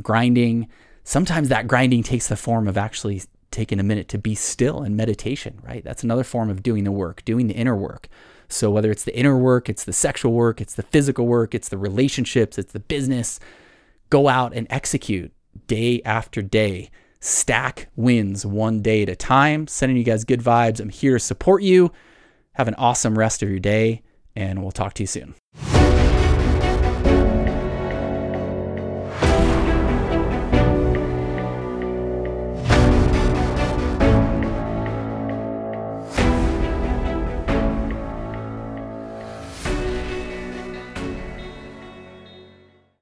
grinding. 0.00 0.68
Sometimes 1.04 1.48
that 1.48 1.68
grinding 1.68 2.02
takes 2.02 2.28
the 2.28 2.36
form 2.36 2.66
of 2.66 2.78
actually 2.78 3.22
taking 3.50 3.78
a 3.78 3.84
minute 3.84 4.08
to 4.08 4.18
be 4.18 4.34
still 4.34 4.82
in 4.82 4.96
meditation, 4.96 5.60
right? 5.62 5.84
That's 5.84 6.02
another 6.02 6.24
form 6.24 6.50
of 6.50 6.62
doing 6.62 6.84
the 6.84 6.90
work, 6.90 7.24
doing 7.24 7.46
the 7.46 7.54
inner 7.54 7.76
work. 7.76 8.08
So, 8.48 8.70
whether 8.70 8.90
it's 8.90 9.04
the 9.04 9.16
inner 9.16 9.38
work, 9.38 9.68
it's 9.68 9.84
the 9.84 9.92
sexual 9.92 10.32
work, 10.32 10.60
it's 10.60 10.74
the 10.74 10.82
physical 10.82 11.26
work, 11.26 11.54
it's 11.54 11.68
the 11.68 11.78
relationships, 11.78 12.58
it's 12.58 12.72
the 12.72 12.80
business, 12.80 13.38
go 14.10 14.28
out 14.28 14.54
and 14.54 14.66
execute 14.70 15.32
day 15.66 16.02
after 16.04 16.42
day. 16.42 16.90
Stack 17.20 17.88
wins 17.96 18.44
one 18.44 18.82
day 18.82 19.02
at 19.02 19.08
a 19.08 19.16
time. 19.16 19.66
Sending 19.66 19.96
you 19.96 20.04
guys 20.04 20.24
good 20.24 20.40
vibes. 20.40 20.78
I'm 20.78 20.90
here 20.90 21.14
to 21.14 21.18
support 21.18 21.62
you. 21.62 21.90
Have 22.52 22.68
an 22.68 22.74
awesome 22.74 23.18
rest 23.18 23.42
of 23.42 23.48
your 23.48 23.60
day, 23.60 24.02
and 24.36 24.62
we'll 24.62 24.72
talk 24.72 24.94
to 24.94 25.02
you 25.02 25.06
soon. 25.06 25.34